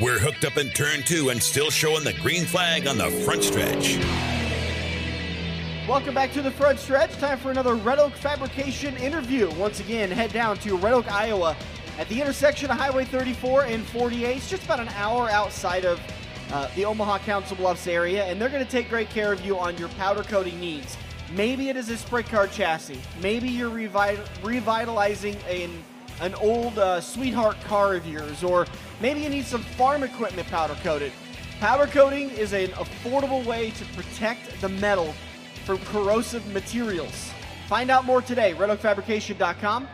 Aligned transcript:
We're 0.00 0.18
hooked 0.18 0.44
up 0.44 0.56
in 0.56 0.70
turn 0.70 1.04
two 1.04 1.28
and 1.28 1.40
still 1.40 1.70
showing 1.70 2.02
the 2.02 2.14
green 2.14 2.46
flag 2.46 2.88
on 2.88 2.98
the 2.98 3.12
front 3.12 3.44
stretch. 3.44 3.96
Welcome 5.88 6.14
back 6.14 6.32
to 6.32 6.42
the 6.42 6.50
front 6.50 6.80
stretch. 6.80 7.16
Time 7.18 7.38
for 7.38 7.52
another 7.52 7.76
Red 7.76 8.00
Oak 8.00 8.12
Fabrication 8.14 8.96
interview. 8.96 9.48
Once 9.54 9.78
again, 9.78 10.10
head 10.10 10.32
down 10.32 10.56
to 10.58 10.76
Red 10.76 10.94
Oak, 10.94 11.12
Iowa, 11.12 11.56
at 11.96 12.08
the 12.08 12.20
intersection 12.20 12.72
of 12.72 12.76
Highway 12.76 13.04
34 13.04 13.66
and 13.66 13.86
48. 13.86 14.36
It's 14.36 14.50
just 14.50 14.64
about 14.64 14.80
an 14.80 14.88
hour 14.96 15.30
outside 15.30 15.84
of 15.84 16.00
uh, 16.52 16.68
the 16.74 16.84
Omaha 16.84 17.18
Council 17.18 17.56
Bluffs 17.56 17.86
area, 17.86 18.24
and 18.24 18.40
they're 18.40 18.48
going 18.48 18.64
to 18.64 18.70
take 18.70 18.88
great 18.88 19.10
care 19.10 19.32
of 19.32 19.46
you 19.46 19.56
on 19.56 19.78
your 19.78 19.90
powder 19.90 20.24
coating 20.24 20.58
needs. 20.58 20.96
Maybe 21.36 21.68
it 21.68 21.76
is 21.76 21.88
a 21.88 21.96
sprint 21.96 22.28
car 22.28 22.48
chassis. 22.48 22.98
Maybe 23.22 23.48
you're 23.48 23.70
revi- 23.70 24.26
revitalizing 24.42 25.36
an, 25.48 25.70
an 26.20 26.34
old 26.34 26.80
uh, 26.80 27.00
sweetheart 27.00 27.60
car 27.60 27.94
of 27.94 28.04
yours, 28.08 28.42
or 28.42 28.66
maybe 29.00 29.20
you 29.20 29.28
need 29.28 29.44
some 29.44 29.62
farm 29.62 30.02
equipment 30.02 30.48
powder 30.48 30.76
coated. 30.82 31.12
Powder 31.60 31.86
coating 31.86 32.30
is 32.30 32.52
an 32.52 32.68
affordable 32.70 33.44
way 33.44 33.70
to 33.70 33.84
protect 33.96 34.60
the 34.60 34.68
metal 34.68 35.14
from 35.64 35.78
corrosive 35.78 36.46
materials. 36.52 37.30
Find 37.68 37.90
out 37.90 38.04
more 38.04 38.20
today, 38.20 38.54
redoakfabrication.com. 38.54 39.88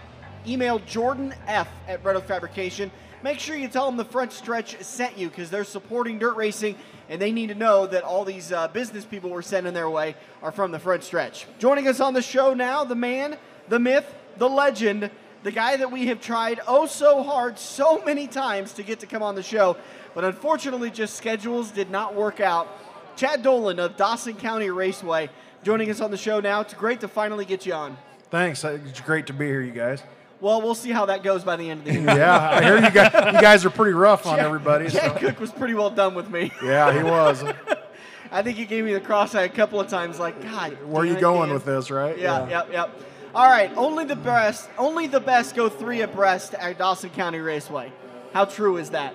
Email 0.47 0.79
Jordan 0.81 1.35
F 1.47 1.69
at 1.87 2.03
Red 2.05 2.17
Oak 2.17 2.25
Fabrication. 2.25 2.91
Make 3.23 3.39
sure 3.39 3.55
you 3.55 3.69
tell 3.69 3.87
them 3.87 3.97
the 3.97 4.05
front 4.05 4.33
stretch 4.33 4.81
sent 4.83 5.19
you 5.19 5.29
because 5.29 5.51
they're 5.51 5.65
supporting 5.65 6.19
dirt 6.19 6.37
racing 6.37 6.77
and 7.11 7.21
they 7.21 7.33
need 7.33 7.49
to 7.49 7.55
know 7.55 7.87
that 7.87 8.03
all 8.03 8.25
these 8.25 8.51
uh, 8.51 8.69
business 8.69 9.05
people 9.05 9.31
we're 9.31 9.43
sending 9.43 9.75
their 9.75 9.91
way 9.91 10.15
are 10.43 10.53
from 10.53 10.71
the 10.71 10.79
front 10.79 11.05
stretch. 11.05 11.47
Joining 11.59 11.87
us 11.87 12.01
on 12.01 12.15
the 12.15 12.23
show 12.23 12.55
now, 12.55 12.85
the 12.85 12.95
man, 12.95 13.37
the 13.69 13.79
myth, 13.79 14.15
the 14.39 14.49
legend, 14.49 15.11
the 15.43 15.51
guy 15.53 15.77
that 15.77 15.91
we 15.91 16.07
have 16.07 16.21
tried 16.21 16.61
oh 16.67 16.87
so 16.87 17.23
hard 17.23 17.59
so 17.59 18.03
many 18.05 18.27
times 18.27 18.73
to 18.75 18.83
get 18.83 19.01
to 19.01 19.07
come 19.07 19.23
on 19.23 19.35
the 19.35 19.43
show, 19.43 19.77
but 20.15 20.25
unfortunately 20.25 20.91
just 20.91 21.15
schedules 21.17 21.71
did 21.71 21.91
not 21.91 22.15
work 22.15 22.41
out. 22.41 22.69
Chad 23.17 23.43
Dolan 23.43 23.79
of 23.79 23.97
Dawson 23.97 24.35
County 24.35 24.71
Raceway 24.71 25.29
joining 25.63 25.91
us 25.91 26.01
on 26.01 26.11
the 26.11 26.17
show 26.17 26.41
now. 26.41 26.61
It's 26.61 26.75
great 26.75 27.01
to 27.01 27.09
finally 27.09 27.45
get 27.45 27.67
you 27.67 27.75
on. 27.75 27.97
Thanks. 28.31 28.65
It's 28.65 29.01
great 29.01 29.27
to 29.27 29.33
be 29.33 29.47
here, 29.47 29.61
you 29.61 29.73
guys. 29.73 30.03
Well, 30.41 30.63
we'll 30.63 30.75
see 30.75 30.91
how 30.91 31.07
that 31.07 31.23
goes 31.23 31.45
by 31.45 31.57
the 31.57 31.69
end 31.69 31.81
of 31.81 31.87
the 31.87 31.93
year. 32.01 32.05
yeah, 32.05 32.51
I 32.51 32.63
hear 32.63 32.77
you 32.77 32.91
guys. 32.91 33.35
You 33.35 33.41
guys 33.41 33.65
are 33.67 33.71
pretty 33.71 33.93
rough 33.93 34.27
on 34.27 34.39
everybody. 34.39 34.89
Chad 34.89 35.13
so. 35.13 35.19
Cook 35.19 35.41
was 35.41 35.51
pretty 35.51 35.75
well 35.75 35.91
done 35.91 36.15
with 36.15 36.31
me. 36.31 36.51
Yeah, 36.63 36.97
he 36.97 37.03
was. 37.03 37.45
I 38.33 38.43
think 38.43 38.57
he 38.57 38.65
gave 38.65 38.85
me 38.85 38.93
the 38.93 39.01
cross 39.01 39.35
eye 39.35 39.43
a 39.43 39.49
couple 39.49 39.81
of 39.81 39.89
times. 39.89 40.19
Like, 40.19 40.41
God, 40.41 40.79
where 40.87 41.03
are 41.03 41.07
you 41.07 41.19
going 41.21 41.53
with 41.53 41.65
this, 41.65 41.91
right? 41.91 42.17
Yeah, 42.17 42.45
yeah, 42.45 42.51
yep, 42.51 42.73
yep. 42.73 43.01
All 43.33 43.47
right, 43.47 43.71
only 43.77 44.05
the 44.05 44.17
best, 44.17 44.69
only 44.77 45.07
the 45.07 45.21
best 45.21 45.55
go 45.55 45.69
three 45.69 46.01
abreast 46.01 46.55
at 46.55 46.79
Dawson 46.79 47.11
County 47.11 47.39
Raceway. 47.39 47.93
How 48.33 48.45
true 48.45 48.77
is 48.77 48.91
that? 48.91 49.15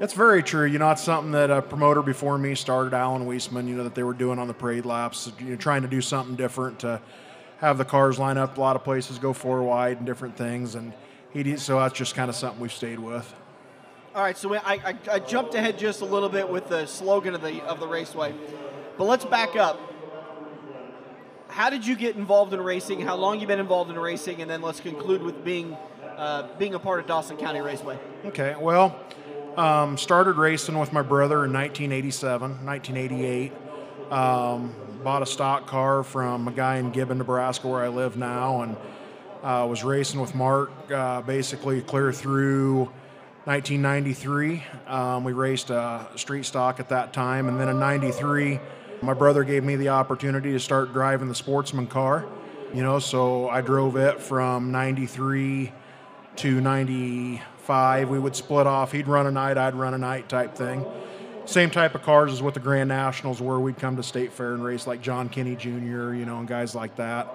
That's 0.00 0.12
very 0.12 0.42
true. 0.42 0.66
You 0.66 0.80
know, 0.80 0.90
it's 0.90 1.04
something 1.04 1.30
that 1.32 1.48
a 1.48 1.62
promoter 1.62 2.02
before 2.02 2.36
me 2.36 2.56
started, 2.56 2.94
Alan 2.94 3.26
Weisman. 3.26 3.68
You 3.68 3.76
know 3.76 3.84
that 3.84 3.94
they 3.94 4.02
were 4.02 4.12
doing 4.12 4.40
on 4.40 4.48
the 4.48 4.54
parade 4.54 4.84
laps. 4.84 5.30
You 5.38 5.50
know, 5.50 5.56
trying 5.56 5.82
to 5.82 5.88
do 5.88 6.00
something 6.00 6.34
different 6.34 6.80
to 6.80 7.00
have 7.58 7.78
the 7.78 7.84
cars 7.84 8.18
line 8.18 8.38
up. 8.38 8.58
A 8.58 8.60
lot 8.60 8.74
of 8.74 8.82
places 8.82 9.20
go 9.20 9.32
four 9.32 9.62
wide 9.62 9.98
and 9.98 10.06
different 10.06 10.36
things, 10.36 10.74
and 10.74 10.92
he 11.32 11.44
did, 11.44 11.60
so 11.60 11.78
that's 11.78 11.96
just 11.96 12.16
kind 12.16 12.28
of 12.28 12.34
something 12.34 12.60
we've 12.60 12.72
stayed 12.72 12.98
with. 12.98 13.32
All 14.16 14.22
right, 14.22 14.36
so 14.36 14.52
I, 14.52 14.60
I, 14.64 14.94
I, 15.12 15.18
jumped 15.20 15.54
ahead 15.54 15.78
just 15.78 16.00
a 16.00 16.04
little 16.04 16.28
bit 16.28 16.48
with 16.48 16.68
the 16.68 16.86
slogan 16.86 17.36
of 17.36 17.42
the 17.42 17.62
of 17.62 17.78
the 17.78 17.86
raceway, 17.86 18.34
but 18.96 19.04
let's 19.04 19.24
back 19.24 19.54
up. 19.54 19.80
How 21.58 21.70
did 21.70 21.84
you 21.84 21.96
get 21.96 22.14
involved 22.14 22.54
in 22.54 22.60
racing? 22.60 23.00
How 23.00 23.16
long 23.16 23.40
you 23.40 23.46
been 23.48 23.58
involved 23.58 23.90
in 23.90 23.98
racing? 23.98 24.42
And 24.42 24.48
then 24.48 24.62
let's 24.62 24.78
conclude 24.78 25.20
with 25.20 25.44
being 25.44 25.76
uh, 26.16 26.46
being 26.56 26.74
a 26.74 26.78
part 26.78 27.00
of 27.00 27.08
Dawson 27.08 27.36
County 27.36 27.60
Raceway. 27.60 27.98
Okay, 28.26 28.54
well, 28.60 28.96
um, 29.56 29.98
started 29.98 30.36
racing 30.36 30.78
with 30.78 30.92
my 30.92 31.02
brother 31.02 31.44
in 31.44 31.52
1987, 31.52 32.64
1988. 32.64 33.52
Um, 34.12 34.72
bought 35.02 35.22
a 35.22 35.26
stock 35.26 35.66
car 35.66 36.04
from 36.04 36.46
a 36.46 36.52
guy 36.52 36.76
in 36.76 36.92
Gibbon, 36.92 37.18
Nebraska, 37.18 37.66
where 37.66 37.82
I 37.82 37.88
live 37.88 38.16
now, 38.16 38.62
and 38.62 38.76
uh, 39.42 39.66
was 39.68 39.82
racing 39.82 40.20
with 40.20 40.36
Mark 40.36 40.70
uh, 40.92 41.22
basically 41.22 41.82
clear 41.82 42.12
through 42.12 42.84
1993. 43.46 44.62
Um, 44.86 45.24
we 45.24 45.32
raced 45.32 45.70
a 45.70 46.06
street 46.14 46.46
stock 46.46 46.78
at 46.78 46.90
that 46.90 47.12
time, 47.12 47.48
and 47.48 47.58
then 47.58 47.68
in 47.68 47.80
'93, 47.80 48.60
my 49.02 49.14
brother 49.14 49.44
gave 49.44 49.64
me 49.64 49.76
the 49.76 49.90
opportunity 49.90 50.52
to 50.52 50.60
start 50.60 50.92
driving 50.92 51.28
the 51.28 51.34
sportsman 51.34 51.86
car. 51.86 52.26
You 52.74 52.82
know, 52.82 52.98
so 52.98 53.48
I 53.48 53.60
drove 53.60 53.96
it 53.96 54.20
from 54.20 54.70
'93 54.72 55.72
to 56.36 56.60
'95. 56.60 58.08
We 58.10 58.18
would 58.18 58.36
split 58.36 58.66
off. 58.66 58.92
He'd 58.92 59.08
run 59.08 59.26
a 59.26 59.30
night, 59.30 59.56
I'd 59.56 59.74
run 59.74 59.94
a 59.94 59.98
night 59.98 60.28
type 60.28 60.54
thing. 60.54 60.84
Same 61.46 61.70
type 61.70 61.94
of 61.94 62.02
cars 62.02 62.30
as 62.30 62.42
with 62.42 62.52
the 62.52 62.60
Grand 62.60 62.90
Nationals, 62.90 63.40
where 63.40 63.58
we'd 63.58 63.78
come 63.78 63.96
to 63.96 64.02
State 64.02 64.34
Fair 64.34 64.52
and 64.52 64.62
race 64.62 64.86
like 64.86 65.00
John 65.00 65.30
Kinney 65.30 65.56
Jr., 65.56 66.12
you 66.12 66.26
know, 66.26 66.40
and 66.40 66.46
guys 66.46 66.74
like 66.74 66.96
that. 66.96 67.26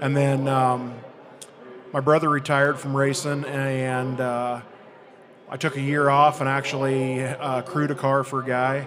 And 0.00 0.16
then 0.16 0.46
um, 0.46 0.94
my 1.92 1.98
brother 1.98 2.28
retired 2.28 2.78
from 2.78 2.96
racing, 2.96 3.44
and 3.44 4.20
uh, 4.20 4.60
I 5.48 5.56
took 5.56 5.76
a 5.76 5.80
year 5.80 6.08
off 6.08 6.38
and 6.40 6.48
actually 6.48 7.24
uh, 7.24 7.62
crewed 7.62 7.90
a 7.90 7.96
car 7.96 8.22
for 8.22 8.40
a 8.40 8.46
guy, 8.46 8.86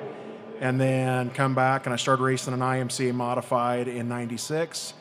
and 0.63 0.79
then 0.79 1.29
come 1.29 1.53
back 1.53 1.85
and 1.85 1.93
I 1.93 1.97
started 1.97 2.23
racing 2.23 2.53
an 2.53 2.61
IMCA 2.61 3.13
modified 3.13 3.89
in 3.89 4.07
'96, 4.07 4.93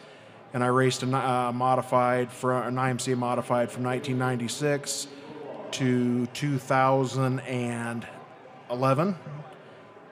and 0.53 0.65
I 0.65 0.67
raced 0.67 1.05
a 1.05 1.17
uh, 1.17 1.53
modified 1.53 2.33
for 2.33 2.65
an 2.65 2.75
IMCA 2.75 3.17
modified 3.17 3.71
from 3.71 3.85
1996 3.85 5.07
to 5.71 6.27
2011, 6.27 9.17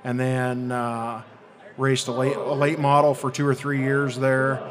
and 0.05 0.21
then 0.21 0.71
uh, 0.71 1.23
raced 1.77 2.07
a 2.07 2.13
late 2.13 2.37
a 2.37 2.55
late 2.55 2.79
model 2.79 3.13
for 3.13 3.33
two 3.33 3.45
or 3.45 3.57
three 3.57 3.81
years 3.81 4.17
there, 4.17 4.63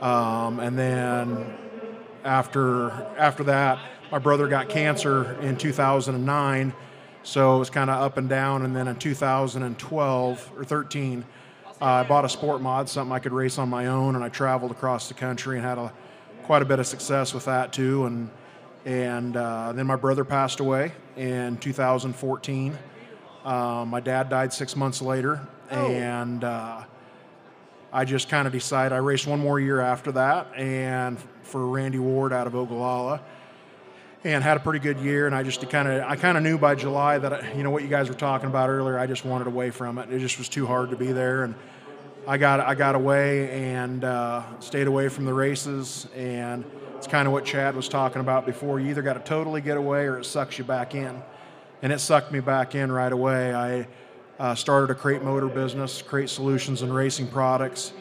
um, 0.00 0.58
and 0.58 0.76
then 0.76 1.56
after 2.24 2.90
after 3.16 3.44
that 3.44 3.78
my 4.10 4.18
brother 4.18 4.48
got 4.48 4.68
cancer 4.68 5.40
in 5.40 5.56
2009, 5.56 6.72
so 7.26 7.56
it 7.56 7.58
was 7.58 7.70
kind 7.70 7.90
of 7.90 8.00
up 8.00 8.18
and 8.18 8.28
down. 8.28 8.64
And 8.64 8.74
then 8.74 8.86
in 8.86 8.94
2012 8.96 10.52
or 10.56 10.64
13, 10.64 11.24
uh, 11.82 11.84
I 11.84 12.02
bought 12.04 12.24
a 12.24 12.28
sport 12.28 12.62
mod, 12.62 12.88
something 12.88 13.12
I 13.12 13.18
could 13.18 13.32
race 13.32 13.58
on 13.58 13.68
my 13.68 13.88
own, 13.88 14.14
and 14.14 14.22
I 14.22 14.28
traveled 14.28 14.70
across 14.70 15.08
the 15.08 15.14
country 15.14 15.56
and 15.56 15.66
had 15.66 15.76
a, 15.76 15.92
quite 16.44 16.62
a 16.62 16.64
bit 16.64 16.78
of 16.78 16.86
success 16.86 17.34
with 17.34 17.44
that 17.46 17.72
too. 17.72 18.06
And 18.06 18.30
and 18.84 19.36
uh, 19.36 19.72
then 19.72 19.88
my 19.88 19.96
brother 19.96 20.24
passed 20.24 20.60
away 20.60 20.92
in 21.16 21.56
2014. 21.56 22.78
Um, 23.44 23.88
my 23.88 23.98
dad 23.98 24.28
died 24.28 24.52
six 24.52 24.76
months 24.76 25.02
later, 25.02 25.40
oh. 25.72 25.86
and 25.88 26.44
uh, 26.44 26.84
I 27.92 28.04
just 28.04 28.28
kind 28.28 28.46
of 28.46 28.52
decided 28.52 28.94
I 28.94 28.98
raced 28.98 29.26
one 29.26 29.40
more 29.40 29.58
year 29.58 29.80
after 29.80 30.12
that, 30.12 30.54
and 30.54 31.18
for 31.42 31.66
Randy 31.66 31.98
Ward 31.98 32.32
out 32.32 32.46
of 32.46 32.54
Ogallala 32.54 33.20
and 34.32 34.42
had 34.42 34.56
a 34.56 34.60
pretty 34.60 34.80
good 34.80 34.98
year. 34.98 35.26
And 35.26 35.34
I 35.34 35.42
just 35.42 35.68
kind 35.70 35.88
of 35.88 36.02
I 36.02 36.16
kind 36.16 36.36
of 36.36 36.42
knew 36.42 36.58
by 36.58 36.74
July 36.74 37.18
that 37.18 37.56
you 37.56 37.62
know 37.62 37.70
what 37.70 37.82
you 37.82 37.88
guys 37.88 38.08
were 38.08 38.14
talking 38.14 38.48
about 38.48 38.68
earlier. 38.68 38.98
I 38.98 39.06
just 39.06 39.24
wanted 39.24 39.46
away 39.46 39.70
from 39.70 39.98
it. 39.98 40.12
It 40.12 40.18
just 40.18 40.38
was 40.38 40.48
too 40.48 40.66
hard 40.66 40.90
to 40.90 40.96
be 40.96 41.12
there, 41.12 41.44
and 41.44 41.54
I 42.26 42.36
got 42.36 42.60
I 42.60 42.74
got 42.74 42.94
away 42.94 43.50
and 43.50 44.04
uh, 44.04 44.42
stayed 44.60 44.86
away 44.86 45.08
from 45.08 45.24
the 45.24 45.34
races. 45.34 46.08
And 46.16 46.64
it's 46.96 47.06
kind 47.06 47.26
of 47.26 47.32
what 47.32 47.44
Chad 47.44 47.76
was 47.76 47.88
talking 47.88 48.20
about 48.20 48.46
before. 48.46 48.80
You 48.80 48.90
either 48.90 49.02
got 49.02 49.14
to 49.14 49.20
totally 49.20 49.60
get 49.60 49.76
away 49.76 50.06
or 50.06 50.18
it 50.18 50.24
sucks 50.24 50.58
you 50.58 50.64
back 50.64 50.94
in, 50.94 51.22
and 51.82 51.92
it 51.92 52.00
sucked 52.00 52.32
me 52.32 52.40
back 52.40 52.74
in 52.74 52.90
right 52.90 53.12
away. 53.12 53.54
I 53.54 53.86
uh, 54.38 54.54
started 54.54 54.90
a 54.90 54.94
crate 54.94 55.22
motor 55.22 55.48
business, 55.48 56.02
Crate 56.02 56.28
Solutions 56.28 56.82
and 56.82 56.94
Racing 56.94 57.28
Products. 57.28 57.92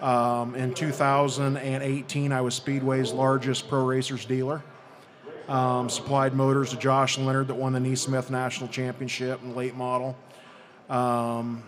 Um, 0.00 0.54
in 0.54 0.74
2018, 0.74 2.32
I 2.32 2.40
was 2.40 2.54
Speedway's 2.54 3.12
largest 3.12 3.68
pro 3.68 3.84
racers 3.84 4.24
dealer. 4.24 4.62
Um, 5.48 5.88
supplied 5.88 6.34
motors 6.34 6.70
to 6.70 6.76
Josh 6.76 7.16
Leonard 7.16 7.48
that 7.48 7.54
won 7.54 7.72
the 7.72 7.78
NeSmith 7.78 8.28
National 8.28 8.68
Championship 8.68 9.42
in 9.42 9.56
late 9.56 9.74
model. 9.74 10.14
Um, 10.90 11.62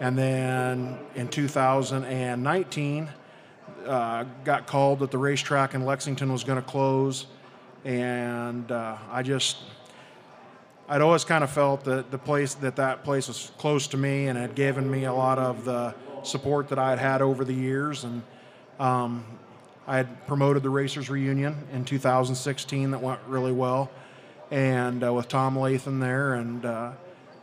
and 0.00 0.16
then 0.16 0.98
in 1.16 1.26
2019, 1.26 3.08
uh, 3.86 4.24
got 4.44 4.66
called 4.66 5.00
that 5.00 5.10
the 5.10 5.18
racetrack 5.18 5.74
in 5.74 5.84
Lexington 5.84 6.32
was 6.32 6.44
going 6.44 6.60
to 6.60 6.68
close. 6.68 7.26
And 7.84 8.70
uh, 8.70 8.96
I 9.10 9.22
just, 9.22 9.58
I'd 10.88 11.00
always 11.00 11.24
kind 11.24 11.44
of 11.44 11.50
felt 11.50 11.84
that 11.84 12.10
the 12.10 12.18
place, 12.18 12.54
that 12.54 12.76
that 12.76 13.04
place 13.04 13.28
was 13.28 13.50
close 13.58 13.86
to 13.88 13.96
me 13.96 14.28
and 14.28 14.38
had 14.38 14.54
given 14.54 14.90
me 14.90 15.04
a 15.04 15.12
lot 15.12 15.38
of 15.38 15.64
the 15.64 15.94
support 16.22 16.68
that 16.68 16.78
I 16.78 16.90
had 16.90 16.98
had 16.98 17.22
over 17.22 17.44
the 17.44 17.54
years. 17.54 18.04
And 18.04 18.22
um, 18.78 19.24
I 19.86 19.96
had 19.96 20.26
promoted 20.26 20.62
the 20.62 20.70
Racers 20.70 21.10
Reunion 21.10 21.56
in 21.72 21.84
2016 21.84 22.92
that 22.92 23.02
went 23.02 23.20
really 23.26 23.52
well, 23.52 23.90
and 24.50 25.04
uh, 25.04 25.12
with 25.12 25.28
Tom 25.28 25.56
Lathan 25.56 26.00
there, 26.00 26.34
and 26.34 26.64
uh, 26.64 26.92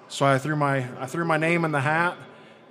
so 0.07 0.25
I 0.25 0.37
threw 0.37 0.55
my 0.55 0.87
I 0.99 1.05
threw 1.05 1.23
my 1.23 1.37
name 1.37 1.65
in 1.65 1.71
the 1.71 1.81
hat, 1.81 2.17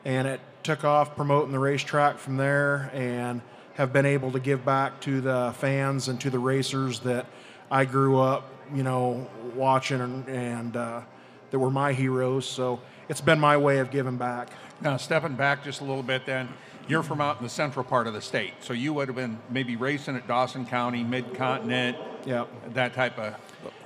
and 0.04 0.26
it 0.26 0.40
took 0.62 0.84
off 0.84 1.14
promoting 1.14 1.52
the 1.52 1.58
racetrack 1.58 2.18
from 2.18 2.36
there, 2.36 2.90
and 2.92 3.40
have 3.74 3.92
been 3.92 4.06
able 4.06 4.32
to 4.32 4.40
give 4.40 4.64
back 4.64 5.00
to 5.00 5.20
the 5.20 5.54
fans 5.56 6.08
and 6.08 6.20
to 6.20 6.30
the 6.30 6.38
racers 6.38 7.00
that 7.00 7.26
I 7.70 7.84
grew 7.84 8.18
up, 8.18 8.50
you 8.74 8.82
know, 8.82 9.28
watching 9.54 10.00
and, 10.00 10.28
and 10.28 10.76
uh, 10.76 11.00
that 11.50 11.58
were 11.58 11.70
my 11.70 11.92
heroes. 11.92 12.46
So 12.46 12.80
it's 13.08 13.20
been 13.20 13.40
my 13.40 13.56
way 13.56 13.78
of 13.78 13.90
giving 13.90 14.16
back. 14.16 14.50
Now, 14.80 14.96
stepping 14.96 15.34
back 15.34 15.62
just 15.64 15.80
a 15.80 15.84
little 15.84 16.02
bit, 16.02 16.26
then 16.26 16.48
you're 16.88 17.02
from 17.02 17.20
out 17.20 17.38
in 17.38 17.44
the 17.44 17.50
central 17.50 17.84
part 17.84 18.06
of 18.06 18.14
the 18.14 18.20
state, 18.20 18.54
so 18.60 18.72
you 18.72 18.92
would 18.94 19.08
have 19.08 19.16
been 19.16 19.38
maybe 19.50 19.76
racing 19.76 20.16
at 20.16 20.26
Dawson 20.26 20.66
County, 20.66 21.04
Mid 21.04 21.34
Continent, 21.34 21.96
Yep. 22.26 22.74
that 22.74 22.94
type 22.94 23.18
of. 23.18 23.34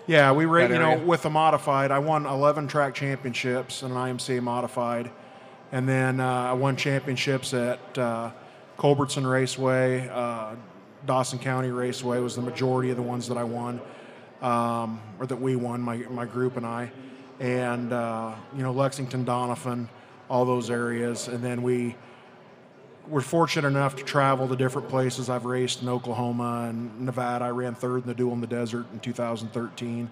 Yeah, 0.06 0.32
we 0.32 0.44
That 0.44 0.70
you 0.70 0.79
know, 0.79 0.99
with 0.99 1.23
the 1.23 1.31
modified, 1.31 1.91
I 1.91 1.99
won 1.99 2.26
11 2.26 2.69
track 2.69 2.94
championships 2.94 3.82
in 3.82 3.91
an 3.91 3.96
IMCA 3.96 4.43
modified. 4.43 5.11
And 5.73 5.88
then 5.88 6.20
uh, 6.20 6.26
I 6.29 6.52
won 6.52 6.76
championships 6.76 7.55
at 7.55 7.99
uh, 7.99 8.31
Culbertson 8.79 9.26
Raceway, 9.26 10.08
uh, 10.08 10.56
Dawson 11.06 11.38
County 11.38 11.70
Raceway 11.70 12.19
was 12.20 12.37
the 12.37 12.43
majority 12.43 12.90
of 12.90 12.97
the 12.97 13.02
ones 13.02 13.29
that 13.29 13.37
I 13.37 13.44
won, 13.44 13.81
um, 14.40 15.00
or 15.19 15.26
that 15.26 15.37
we 15.37 15.56
won, 15.56 15.81
my, 15.81 15.97
my 15.97 16.25
group 16.26 16.56
and 16.56 16.64
I. 16.64 16.90
And, 17.40 17.93
uh, 17.93 18.35
you 18.56 18.62
know, 18.62 18.73
Lexington, 18.73 19.25
Doniphan, 19.25 19.88
all 20.29 20.44
those 20.44 20.70
areas. 20.70 21.29
And 21.29 21.43
then 21.43 21.62
we 21.62 21.97
were 23.08 23.20
fortunate 23.20 23.68
enough 23.68 23.96
to 23.96 24.04
travel 24.04 24.48
to 24.48 24.56
different 24.56 24.88
places. 24.88 25.28
I've 25.28 25.44
raced 25.44 25.82
in 25.82 25.88
Oklahoma 25.88 26.66
and 26.68 27.00
Nevada. 27.00 27.44
I 27.44 27.50
ran 27.50 27.74
third 27.74 28.02
in 28.02 28.06
the 28.06 28.14
Duel 28.14 28.32
in 28.32 28.40
the 28.40 28.46
Desert 28.46 28.86
in 28.92 29.00
2013 29.00 30.10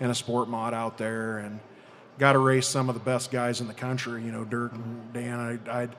in 0.00 0.10
a 0.10 0.14
sport 0.14 0.48
mod 0.48 0.74
out 0.74 0.98
there, 0.98 1.38
and 1.38 1.60
got 2.18 2.32
to 2.32 2.38
race 2.38 2.66
some 2.66 2.88
of 2.88 2.94
the 2.94 3.00
best 3.00 3.30
guys 3.30 3.60
in 3.60 3.68
the 3.68 3.74
country. 3.74 4.24
You 4.24 4.32
know, 4.32 4.44
Dirk 4.44 4.72
and 4.72 4.84
mm-hmm. 4.84 5.12
Dan. 5.12 5.60
I, 5.68 5.82
I'd, 5.82 5.96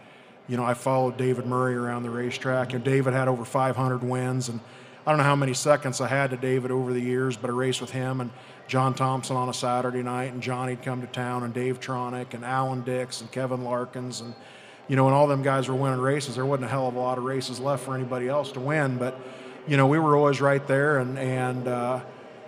you 0.47 0.57
know, 0.57 0.65
I 0.65 0.73
followed 0.73 1.17
David 1.17 1.45
Murray 1.45 1.75
around 1.75 2.03
the 2.03 2.09
racetrack, 2.09 2.73
and 2.73 2.83
David 2.83 3.13
had 3.13 3.29
over 3.29 3.45
500 3.45 4.03
wins, 4.03 4.49
and 4.49 4.59
I 5.05 5.11
don't 5.11 5.17
know 5.17 5.23
how 5.23 5.37
many 5.37 5.53
seconds 5.53 6.01
I 6.01 6.07
had 6.07 6.31
to 6.31 6.37
David 6.37 6.71
over 6.71 6.91
the 6.91 6.99
years, 6.99 7.37
but 7.37 7.49
I 7.49 7.53
raced 7.53 7.79
with 7.79 7.91
him 7.91 8.19
and 8.19 8.29
John 8.67 8.93
Thompson 8.93 9.35
on 9.35 9.49
a 9.49 9.53
Saturday 9.53 10.01
night, 10.01 10.33
and 10.33 10.41
Johnny'd 10.41 10.81
come 10.81 11.01
to 11.01 11.07
town, 11.07 11.43
and 11.43 11.53
Dave 11.53 11.79
Tronick, 11.79 12.33
and 12.33 12.45
Alan 12.45 12.81
Dix, 12.81 13.21
and 13.21 13.31
Kevin 13.31 13.63
Larkins, 13.63 14.21
and 14.21 14.33
you 14.87 14.95
know, 14.95 15.05
when 15.05 15.13
all 15.13 15.27
them 15.27 15.43
guys 15.43 15.67
were 15.69 15.75
winning 15.75 15.99
races, 15.99 16.35
there 16.35 16.45
wasn't 16.45 16.65
a 16.65 16.69
hell 16.69 16.87
of 16.87 16.95
a 16.95 16.99
lot 16.99 17.17
of 17.17 17.23
races 17.23 17.59
left 17.59 17.83
for 17.83 17.95
anybody 17.95 18.27
else 18.27 18.51
to 18.51 18.59
win. 18.59 18.97
But, 18.97 19.19
you 19.67 19.77
know, 19.77 19.87
we 19.87 19.97
were 19.97 20.15
always 20.17 20.41
right 20.41 20.65
there 20.67 20.99
and, 20.99 21.17
and 21.17 21.67
uh, 21.67 22.01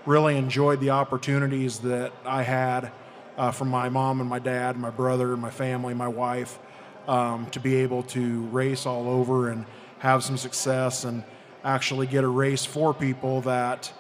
really 0.05 0.37
enjoyed 0.37 0.79
the 0.81 0.89
opportunities 0.89 1.79
that 1.79 2.11
I 2.25 2.43
had 2.43 2.91
uh, 3.37 3.51
from 3.51 3.69
my 3.69 3.89
mom 3.89 4.19
and 4.19 4.29
my 4.29 4.39
dad, 4.39 4.77
my 4.77 4.89
brother, 4.89 5.35
my 5.37 5.49
family, 5.49 5.93
my 5.93 6.07
wife, 6.07 6.59
um, 7.07 7.49
to 7.51 7.59
be 7.59 7.75
able 7.75 8.03
to 8.03 8.41
race 8.45 8.85
all 8.85 9.09
over 9.09 9.49
and 9.49 9.65
have 9.99 10.23
some 10.23 10.37
success 10.37 11.03
and 11.05 11.23
actually 11.63 12.07
get 12.07 12.23
a 12.23 12.27
race 12.27 12.65
for 12.65 12.93
people 12.93 13.41
that, 13.41 13.91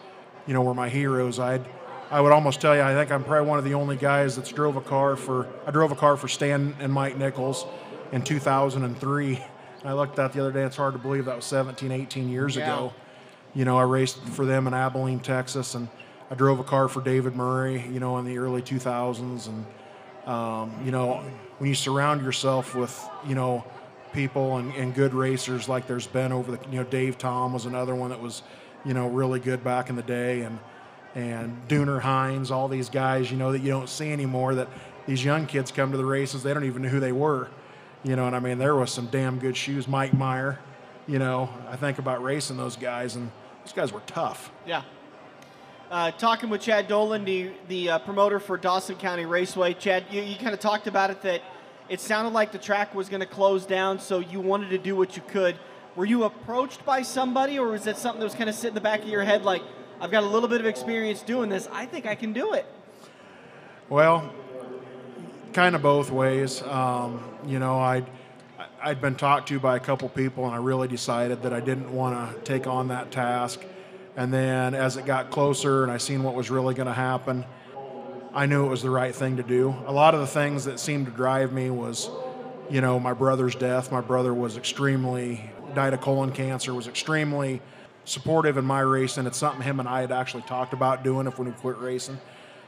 you 0.45 0.53
know, 0.53 0.61
were 0.61 0.73
my 0.73 0.89
heroes. 0.89 1.39
I'd, 1.39 1.65
I 2.11 2.21
would 2.21 2.31
almost 2.31 2.61
tell 2.61 2.75
you, 2.75 2.81
I 2.81 2.93
think 2.93 3.11
I'm 3.11 3.23
probably 3.23 3.49
one 3.49 3.57
of 3.57 3.65
the 3.65 3.73
only 3.73 3.95
guys 3.95 4.35
that's 4.35 4.51
drove 4.51 4.75
a 4.75 4.81
car 4.81 5.15
for, 5.15 5.47
I 5.65 5.71
drove 5.71 5.91
a 5.91 5.95
car 5.95 6.17
for 6.17 6.27
Stan 6.27 6.75
and 6.79 6.93
Mike 6.93 7.17
Nichols 7.17 7.65
in 8.11 8.21
2003. 8.21 9.35
And 9.81 9.89
I 9.89 9.93
looked 9.93 10.11
at 10.11 10.15
that 10.17 10.33
the 10.33 10.39
other 10.41 10.51
day. 10.51 10.63
It's 10.63 10.75
hard 10.75 10.93
to 10.93 10.99
believe 10.99 11.25
that 11.25 11.35
was 11.35 11.45
17, 11.45 11.91
18 11.91 12.29
years 12.29 12.55
Yeah. 12.55 12.63
ago. 12.63 12.93
You 13.53 13.65
know, 13.65 13.77
I 13.77 13.83
raced 13.83 14.19
for 14.19 14.45
them 14.45 14.67
in 14.67 14.73
Abilene, 14.73 15.19
Texas, 15.19 15.75
and 15.75 15.87
I 16.29 16.35
drove 16.35 16.59
a 16.59 16.63
car 16.63 16.87
for 16.87 17.01
David 17.01 17.35
Murray. 17.35 17.85
You 17.89 17.99
know, 17.99 18.17
in 18.17 18.25
the 18.25 18.37
early 18.37 18.61
2000s, 18.61 19.47
and 19.47 19.65
um, 20.27 20.73
you 20.83 20.91
know, 20.91 21.21
when 21.59 21.69
you 21.69 21.75
surround 21.75 22.23
yourself 22.23 22.75
with 22.75 22.99
you 23.25 23.35
know 23.35 23.63
people 24.11 24.57
and, 24.57 24.73
and 24.75 24.93
good 24.95 25.13
racers 25.13 25.67
like 25.69 25.87
there's 25.87 26.07
been 26.07 26.31
over 26.31 26.51
the 26.51 26.59
you 26.69 26.77
know 26.77 26.83
Dave 26.83 27.17
Tom 27.17 27.53
was 27.53 27.65
another 27.65 27.93
one 27.95 28.09
that 28.09 28.21
was 28.21 28.41
you 28.83 28.93
know 28.93 29.07
really 29.07 29.39
good 29.39 29.63
back 29.63 29.89
in 29.89 29.95
the 29.95 30.03
day, 30.03 30.41
and 30.41 30.59
and 31.13 31.55
Dooner 31.69 32.01
Hines, 32.01 32.51
all 32.51 32.67
these 32.67 32.89
guys 32.89 33.31
you 33.31 33.37
know 33.37 33.51
that 33.53 33.59
you 33.61 33.69
don't 33.69 33.87
see 33.89 34.11
anymore. 34.11 34.55
That 34.55 34.67
these 35.05 35.23
young 35.23 35.45
kids 35.45 35.71
come 35.71 35.91
to 35.91 35.97
the 35.97 36.05
races, 36.05 36.43
they 36.43 36.53
don't 36.53 36.65
even 36.65 36.81
know 36.81 36.89
who 36.89 36.99
they 36.99 37.13
were. 37.13 37.47
You 38.05 38.15
know, 38.15 38.27
and 38.27 38.35
I 38.35 38.39
mean, 38.39 38.59
there 38.59 38.75
was 38.75 38.91
some 38.91 39.07
damn 39.07 39.39
good 39.39 39.57
shoes. 39.57 39.87
Mike 39.87 40.13
Meyer, 40.13 40.59
you 41.07 41.17
know, 41.17 41.49
I 41.67 41.75
think 41.75 41.97
about 41.97 42.21
racing 42.21 42.55
those 42.55 42.75
guys, 42.75 43.15
and 43.15 43.31
those 43.63 43.73
guys 43.73 43.91
were 43.91 44.03
tough. 44.05 44.51
Yeah. 44.63 44.83
Uh, 45.89 46.11
talking 46.11 46.51
with 46.51 46.61
Chad 46.61 46.87
Dolan, 46.87 47.25
the, 47.25 47.49
the 47.67 47.89
uh, 47.89 47.99
promoter 47.99 48.39
for 48.39 48.57
Dawson 48.57 48.95
County 48.95 49.25
Raceway. 49.25 49.73
Chad, 49.73 50.05
you, 50.11 50.21
you 50.21 50.35
kind 50.35 50.53
of 50.53 50.59
talked 50.59 50.85
about 50.85 51.09
it 51.09 51.23
that 51.23 51.41
it 51.89 51.99
sounded 51.99 52.31
like 52.31 52.51
the 52.51 52.59
track 52.59 52.93
was 52.93 53.09
going 53.09 53.21
to 53.21 53.25
close 53.25 53.65
down, 53.65 53.99
so 53.99 54.19
you 54.19 54.39
wanted 54.39 54.69
to 54.69 54.77
do 54.77 54.95
what 54.95 55.15
you 55.15 55.23
could. 55.27 55.57
Were 55.95 56.05
you 56.05 56.25
approached 56.25 56.85
by 56.85 57.01
somebody, 57.01 57.57
or 57.57 57.69
was 57.69 57.85
that 57.85 57.97
something 57.97 58.19
that 58.19 58.25
was 58.25 58.35
kind 58.35 58.49
of 58.49 58.55
sitting 58.55 58.69
in 58.69 58.75
the 58.75 58.81
back 58.81 59.01
of 59.01 59.09
your 59.09 59.23
head 59.23 59.43
like, 59.43 59.63
I've 59.99 60.11
got 60.11 60.21
a 60.21 60.27
little 60.27 60.49
bit 60.49 60.59
of 60.59 60.67
experience 60.67 61.23
doing 61.23 61.49
this. 61.49 61.67
I 61.71 61.87
think 61.87 62.05
I 62.05 62.13
can 62.13 62.33
do 62.33 62.53
it. 62.53 62.67
Well, 63.89 64.31
kind 65.55 65.73
of 65.73 65.81
both 65.81 66.11
ways. 66.11 66.61
Um, 66.63 67.23
you 67.45 67.59
know, 67.59 67.79
I'd, 67.79 68.05
I'd 68.83 68.99
been 68.99 69.15
talked 69.15 69.47
to 69.47 69.59
by 69.59 69.77
a 69.77 69.79
couple 69.79 70.09
people, 70.09 70.45
and 70.45 70.53
I 70.53 70.57
really 70.57 70.89
decided 70.89 71.43
that 71.43 71.53
I 71.53 71.61
didn't 71.61 71.93
want 71.93 72.35
to 72.35 72.41
take 72.41 72.67
on 72.67 72.89
that 72.89 73.09
task. 73.09 73.61
And 74.17 74.33
then 74.33 74.75
as 74.75 74.97
it 74.97 75.05
got 75.05 75.31
closer 75.31 75.83
and 75.83 75.91
I 75.93 75.97
seen 75.97 76.23
what 76.23 76.35
was 76.35 76.49
really 76.51 76.73
going 76.73 76.87
to 76.87 76.93
happen, 76.93 77.45
I 78.33 78.47
knew 78.47 78.65
it 78.65 78.69
was 78.69 78.81
the 78.81 78.89
right 78.89 79.15
thing 79.15 79.37
to 79.37 79.43
do. 79.43 79.73
A 79.85 79.93
lot 79.93 80.13
of 80.13 80.19
the 80.19 80.27
things 80.27 80.65
that 80.65 80.77
seemed 80.77 81.05
to 81.05 81.11
drive 81.13 81.53
me 81.53 81.69
was, 81.69 82.09
you 82.69 82.81
know, 82.81 82.99
my 82.99 83.13
brother's 83.13 83.55
death. 83.55 83.93
My 83.93 84.01
brother 84.01 84.33
was 84.33 84.57
extremely, 84.57 85.49
died 85.73 85.93
of 85.93 86.01
colon 86.01 86.33
cancer, 86.33 86.73
was 86.73 86.89
extremely 86.89 87.61
supportive 88.03 88.57
in 88.57 88.65
my 88.65 88.81
racing. 88.81 89.25
It's 89.25 89.37
something 89.37 89.61
him 89.61 89.79
and 89.79 89.87
I 89.87 90.01
had 90.01 90.11
actually 90.11 90.43
talked 90.43 90.73
about 90.73 91.05
doing 91.05 91.27
if 91.27 91.39
we 91.39 91.49
quit 91.51 91.77
racing. 91.77 92.19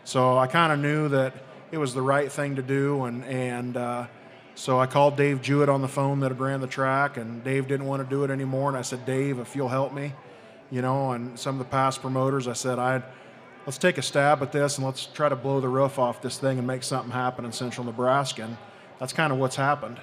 So 0.06 0.38
I 0.38 0.48
kind 0.48 0.72
of 0.72 0.80
knew 0.80 1.10
that 1.10 1.34
it 1.72 1.78
was 1.78 1.94
the 1.94 2.02
right 2.02 2.32
thing 2.32 2.56
to 2.56 2.62
do, 2.62 3.04
and 3.06 3.24
and 3.26 3.78
uh, 3.78 4.08
so 4.56 4.80
I 4.80 4.86
called 4.88 5.16
Dave 5.18 5.42
Jewett 5.42 5.70
on 5.70 5.82
the 5.82 5.88
phone 5.88 6.20
that 6.22 6.32
had 6.32 6.40
ran 6.40 6.62
the 6.62 6.68
track, 6.68 7.18
and 7.18 7.44
Dave 7.44 7.68
didn't 7.68 7.86
want 7.86 8.04
to 8.04 8.10
do 8.10 8.24
it 8.24 8.32
anymore. 8.32 8.70
And 8.70 8.78
I 8.78 8.82
said, 8.82 9.06
Dave, 9.06 9.38
if 9.40 9.56
you'll 9.56 9.68
help 9.70 9.94
me, 9.94 10.14
you 10.72 10.82
know, 10.82 11.12
and 11.12 11.38
some 11.40 11.56
of 11.56 11.60
the 11.60 11.70
past 11.72 12.02
promoters, 12.02 12.48
I 12.48 12.54
said, 12.54 12.80
I'd 12.80 13.04
let's 13.66 13.78
take 13.78 13.98
a 13.98 14.02
stab 14.02 14.42
at 14.42 14.52
this 14.52 14.78
and 14.78 14.86
let's 14.86 15.06
try 15.08 15.28
to 15.30 15.36
blow 15.36 15.60
the 15.60 15.68
roof 15.70 16.00
off 16.00 16.22
this 16.22 16.38
thing 16.38 16.58
and 16.58 16.66
make 16.66 16.84
something 16.84 17.12
happen 17.12 17.44
in 17.46 17.52
Central 17.52 17.86
Nebraska. 17.86 18.44
And 18.44 18.58
that's 18.98 19.12
kind 19.14 19.32
of 19.34 19.40
what's 19.40 19.58
happened. 19.58 20.00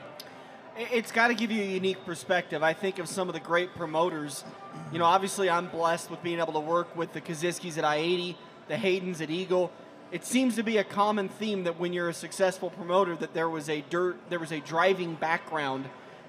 It- 0.79 0.89
It's 0.93 1.11
got 1.13 1.29
to 1.29 1.35
give 1.35 1.51
you 1.51 1.63
a 1.63 1.67
unique 1.67 2.05
perspective. 2.05 2.63
I 2.63 2.75
think 2.75 2.99
of 2.99 3.09
some 3.09 3.29
of 3.29 3.35
the 3.35 3.41
great 3.41 3.75
promoters. 3.75 4.45
You 4.93 4.99
know, 4.99 5.07
obviously, 5.07 5.49
I'm 5.49 5.69
blessed 5.69 6.11
with 6.11 6.23
being 6.23 6.39
able 6.41 6.53
to 6.53 6.61
work 6.61 6.95
with 6.95 7.13
the 7.15 7.21
Kosiskis 7.23 7.79
at 7.79 7.85
I 7.85 7.97
80, 7.97 8.37
the 8.69 8.75
Haydens 8.75 9.21
at 9.21 9.31
Eagle. 9.31 9.71
It 10.15 10.25
seems 10.25 10.55
to 10.55 10.63
be 10.63 10.77
a 10.77 10.85
common 10.85 11.29
theme 11.29 11.65
that 11.65 11.81
when 11.81 11.93
you're 11.93 12.09
a 12.09 12.15
successful 12.15 12.71
promoter, 12.71 13.17
that 13.17 13.35
there 13.35 13.51
was 13.51 13.69
a 13.69 13.81
dirt, 13.91 14.17
there 14.31 14.39
was 14.39 14.53
a 14.53 14.61
driving 14.61 15.17
background, 15.17 15.87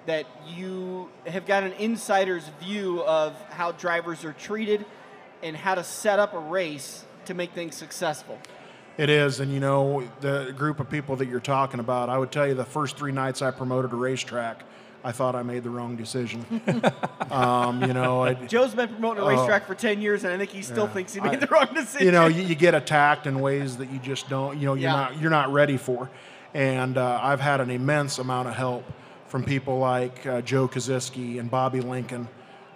that 0.08 0.26
you 0.48 1.12
have 1.28 1.46
got 1.46 1.62
an 1.62 1.74
insider's 1.74 2.50
view 2.60 3.04
of 3.04 3.40
how 3.52 3.74
drivers 3.74 4.26
are 4.26 4.34
treated 4.34 4.84
and 5.44 5.56
how 5.56 5.76
to 5.76 5.84
set 5.84 6.18
up 6.18 6.34
a 6.34 6.40
race 6.40 7.06
to 7.26 7.36
make 7.36 7.52
things 7.52 7.76
successful. 7.76 8.40
It 8.98 9.12
is, 9.12 9.40
and 9.40 9.54
you 9.54 9.60
know, 9.60 10.10
the 10.20 10.52
group 10.58 10.80
of 10.80 10.90
people 10.90 11.16
that 11.18 11.28
you're 11.28 11.40
talking 11.40 11.80
about, 11.80 12.10
I 12.10 12.18
would 12.18 12.32
tell 12.32 12.48
you 12.48 12.56
the 12.56 12.66
first 12.66 12.98
three 12.98 13.12
nights 13.12 13.44
I 13.44 13.52
promoted 13.52 13.94
a 13.94 13.98
racetrack, 13.98 14.64
I 15.06 15.12
thought 15.12 15.36
I 15.36 15.44
made 15.44 15.64
the 15.64 15.70
wrong 15.70 15.96
decision. 15.96 16.44
um, 17.32 17.82
you 17.84 17.94
know, 17.94 18.24
I, 18.24 18.34
Joe's 18.48 18.74
been 18.74 18.90
promoting 18.90 19.24
a 19.24 19.28
racetrack 19.28 19.68
for 19.68 19.76
10 19.76 20.02
years, 20.02 20.24
and 20.24 20.34
I 20.34 20.38
think 20.38 20.50
he 20.50 20.64
still 20.64 20.88
thinks 20.88 21.14
he 21.14 21.22
made 21.22 21.40
the 21.40 21.48
wrong 21.48 21.68
decision. 21.76 22.08
you 22.08 22.12
know, 22.12 22.26
you, 22.26 22.42
you 22.42 22.56
get 22.56 22.74
attacked 22.74 23.28
in 23.28 23.40
ways 23.40 23.78
that 23.78 23.92
you 23.92 24.00
just 24.00 24.28
don't, 24.30 24.58
you 24.58 24.66
know, 24.66 24.74
you're 24.74 24.90
Yeah. 24.90 24.96
not 24.96 25.22
you're 25.22 25.30
not 25.30 25.54
ready 25.54 25.78
for. 25.78 26.10
And 26.56 26.98
uh, 26.98 27.20
I've 27.22 27.40
had 27.40 27.62
an 27.62 27.70
immense 27.70 28.18
amount 28.18 28.48
of 28.48 28.56
help 28.56 28.84
from 29.28 29.44
people 29.44 29.78
like 29.78 30.26
uh, 30.26 30.42
Joe 30.42 30.68
Kosiski 30.68 31.40
and 31.40 31.52
Bobby 31.52 31.82
Lincoln, 31.82 32.28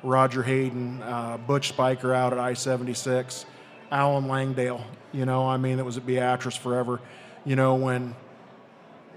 Roger 0.04 0.44
Hayden, 0.44 1.02
uh, 1.02 1.38
Butch 1.38 1.70
Spiker 1.70 2.14
out 2.14 2.32
at 2.32 2.38
I-76, 2.40 3.46
Alan 3.92 4.28
Langdale. 4.28 4.84
You 5.14 5.26
know, 5.26 5.48
I 5.48 5.58
mean, 5.58 5.80
it 5.80 5.86
was 5.86 5.98
at 5.98 6.06
Beatrice 6.06 6.56
forever. 6.56 7.00
You 7.46 7.56
know, 7.56 7.74
when 7.76 8.16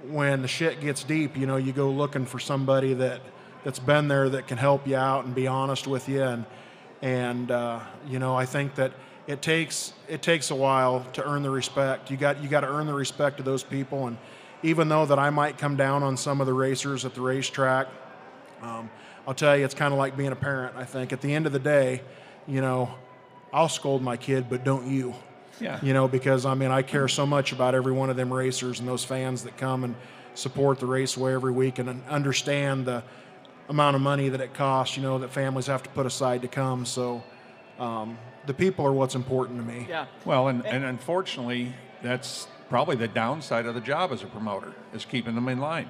when 0.09 0.43
the 0.43 0.49
shit 0.49 0.81
gets 0.81 1.05
deep, 1.05 1.37
you 1.37 1.47
know, 1.47 1.57
you 1.57 1.73
go 1.73 1.91
looking 1.91 2.27
for 2.27 2.39
somebody 2.39 2.95
that 2.95 3.21
that's 3.65 3.79
been 3.79 4.09
there 4.09 4.29
that 4.29 4.49
can 4.49 4.59
help 4.59 4.87
you 4.87 4.97
out 4.97 5.25
and 5.25 5.35
be 5.35 5.47
honest 5.47 5.87
with 5.87 6.09
you 6.09 6.23
and 6.23 6.45
and 7.01 7.51
uh, 7.51 7.81
you 8.09 8.19
know, 8.19 8.37
I 8.37 8.47
think 8.47 8.75
that 8.77 8.93
it 9.27 9.43
takes 9.43 9.93
it 10.09 10.23
takes 10.23 10.51
a 10.51 10.55
while 10.55 11.05
to 11.13 11.25
earn 11.25 11.43
the 11.43 11.51
respect. 11.51 12.11
You 12.11 12.17
got 12.17 12.43
you 12.43 12.49
got 12.49 12.61
to 12.61 12.69
earn 12.69 12.87
the 12.87 12.95
respect 12.95 13.39
of 13.39 13.45
those 13.45 13.63
people 13.63 14.07
and 14.07 14.19
even 14.63 14.89
though 14.89 15.07
that 15.07 15.19
I 15.19 15.31
might 15.31 15.59
come 15.59 15.77
down 15.77 16.03
on 16.03 16.17
some 16.17 16.41
of 16.41 16.47
the 16.47 16.53
racers 16.53 17.05
at 17.05 17.15
the 17.15 17.21
racetrack, 17.21 17.89
um, 18.63 18.89
I'll 19.27 19.35
tell 19.35 19.57
you, 19.57 19.65
it's 19.65 19.75
kind 19.75 19.93
of 19.93 19.99
like 19.99 20.17
being 20.17 20.33
a 20.33 20.37
parent. 20.37 20.77
I 20.77 20.85
think 20.85 21.13
at 21.13 21.21
the 21.21 21.33
end 21.35 21.47
of 21.47 21.53
the 21.53 21.59
day, 21.59 22.03
you 22.47 22.61
know, 22.61 22.95
I'll 23.53 23.69
scold 23.69 24.03
my 24.03 24.17
kid, 24.17 24.49
but 24.49 24.65
don't 24.65 24.87
you? 24.87 25.15
Yeah. 25.63 25.79
You 25.83 25.93
know, 25.95 26.09
because 26.09 26.45
I 26.45 26.55
mean, 26.55 26.71
I 26.71 26.83
care 26.83 27.09
so 27.09 27.25
much 27.27 27.53
about 27.53 27.75
every 27.75 27.93
one 27.93 28.11
of 28.11 28.17
them 28.17 28.33
racers 28.33 28.81
and 28.81 28.89
those 28.89 29.05
fans 29.05 29.45
that 29.45 29.57
come 29.57 29.85
and 29.85 29.95
support 30.35 30.81
the 30.81 30.87
raceway 30.87 31.35
every 31.35 31.53
week 31.53 31.79
and 31.79 32.03
understand 32.09 32.87
the 32.87 33.03
amount 33.69 33.97
of 33.97 34.03
money 34.03 34.29
that 34.29 34.41
it 34.41 34.55
costs. 34.55 34.97
You 34.97 35.03
know, 35.03 35.19
that 35.19 35.31
families 35.31 35.67
have 35.67 35.83
to 35.85 35.91
put 35.91 36.07
aside 36.07 36.43
to 36.43 36.49
come. 36.49 36.85
So, 36.85 37.23
um, 37.79 38.19
the 38.47 38.55
people 38.55 38.85
are 38.87 38.93
what's 38.93 39.15
important 39.15 39.59
to 39.61 39.65
me. 39.65 39.87
yeah. 39.89 40.07
Well, 40.25 40.49
and, 40.49 40.67
and 40.67 40.85
unfortunately, 40.85 41.75
that's 42.03 42.49
probably 42.69 42.97
the 42.97 43.09
downside 43.09 43.67
of 43.67 43.75
the 43.75 43.81
job 43.81 44.13
as 44.13 44.23
a 44.23 44.27
promoter 44.27 44.73
is 44.93 45.05
keeping 45.05 45.35
them 45.35 45.49
in 45.49 45.59
line. 45.59 45.89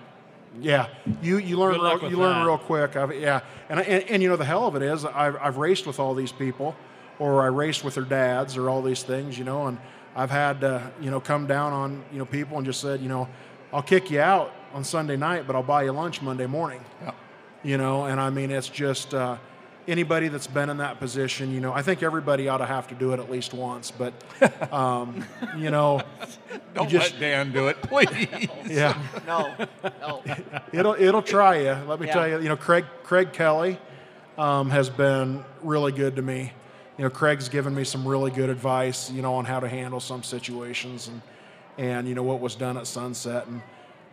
Yeah, 0.61 0.89
you 1.23 1.39
you 1.39 1.57
learn 1.57 1.81
real, 1.81 1.99
with 1.99 2.11
you 2.11 2.19
learn 2.19 2.45
real 2.45 2.59
quick. 2.59 2.95
I've, 2.95 3.15
yeah, 3.19 3.41
and, 3.71 3.81
and 3.81 4.05
and 4.11 4.23
you 4.23 4.29
know 4.29 4.37
the 4.37 4.45
hell 4.45 4.67
of 4.67 4.77
it 4.77 4.83
is 4.83 5.05
I've 5.05 5.37
I've 5.37 5.57
raced 5.57 5.87
with 5.87 5.99
all 5.99 6.15
these 6.15 6.33
people, 6.33 6.77
or 7.19 7.43
I 7.43 7.47
raced 7.47 7.85
with 7.85 7.95
their 7.95 8.05
dads, 8.05 8.57
or 8.57 8.69
all 8.71 8.83
these 8.83 9.03
things, 9.03 9.39
you 9.39 9.45
know, 9.45 9.67
and 9.67 9.79
I've 10.15 10.31
had 10.31 10.61
to 10.61 10.91
you 11.01 11.11
know 11.11 11.21
come 11.21 11.47
down 11.47 11.73
on 11.73 12.05
you 12.13 12.19
know 12.19 12.25
people 12.27 12.57
and 12.57 12.67
just 12.67 12.81
said 12.81 13.01
you 13.01 13.09
know 13.09 13.29
I'll 13.73 13.83
kick 13.83 14.11
you 14.11 14.21
out 14.21 14.53
on 14.75 14.85
Sunday 14.85 15.17
night, 15.17 15.47
but 15.47 15.57
I'll 15.57 15.63
buy 15.63 15.85
you 15.85 15.93
lunch 15.93 16.21
Monday 16.23 16.47
morning. 16.47 16.85
Yeah. 17.03 17.13
You 17.63 17.79
know, 17.79 18.05
and 18.07 18.21
I 18.21 18.31
mean 18.31 18.51
it's 18.51 18.69
just 18.69 19.15
uh, 19.15 19.37
anybody 19.89 20.29
that's 20.29 20.47
been 20.47 20.69
in 20.71 20.79
that 20.79 20.99
position. 20.99 21.53
You 21.53 21.61
know, 21.61 21.73
I 21.73 21.83
think 21.83 22.03
everybody 22.03 22.49
ought 22.49 22.59
to 22.59 22.67
have 22.67 22.89
to 22.89 22.95
do 22.95 23.13
it 23.13 23.21
at 23.21 23.31
least 23.31 23.55
once, 23.55 23.91
but 23.91 24.13
um, 24.73 25.25
you 25.57 25.71
know, 25.71 26.03
Don't 26.75 26.89
just- 26.91 27.13
let 27.13 27.21
Dan 27.21 27.53
do 27.53 27.69
it, 27.69 27.81
please. 27.83 28.09
yeah. 28.69 29.01
No, 29.27 29.55
no. 30.01 30.23
it'll 30.73 30.95
it'll 30.95 31.23
try 31.23 31.57
you. 31.61 31.77
Let 31.87 32.01
me 32.01 32.07
Yeah. 32.07 32.13
tell 32.13 32.29
you. 32.29 32.41
You 32.41 32.49
know, 32.49 32.57
Craig 32.57 32.85
Craig 33.05 33.33
Kelly 33.33 33.79
um, 34.37 34.71
has 34.71 34.91
been 34.91 35.45
really 35.63 35.93
good 35.93 36.17
to 36.17 36.23
me. 36.23 36.53
You 36.99 37.05
know, 37.05 37.11
Craig's 37.11 37.49
given 37.49 37.75
me 37.75 37.85
some 37.85 38.07
really 38.07 38.31
good 38.31 38.51
advice. 38.51 39.11
You 39.11 39.23
know, 39.23 39.35
on 39.35 39.45
how 39.45 39.61
to 39.61 39.69
handle 39.69 40.01
some 40.01 40.23
situations 40.23 41.09
and 41.09 41.23
and 41.79 42.09
you 42.09 42.15
know 42.15 42.23
what 42.23 42.41
was 42.41 42.55
done 42.55 42.77
at 42.77 42.87
Sunset. 42.87 43.47
And 43.47 43.63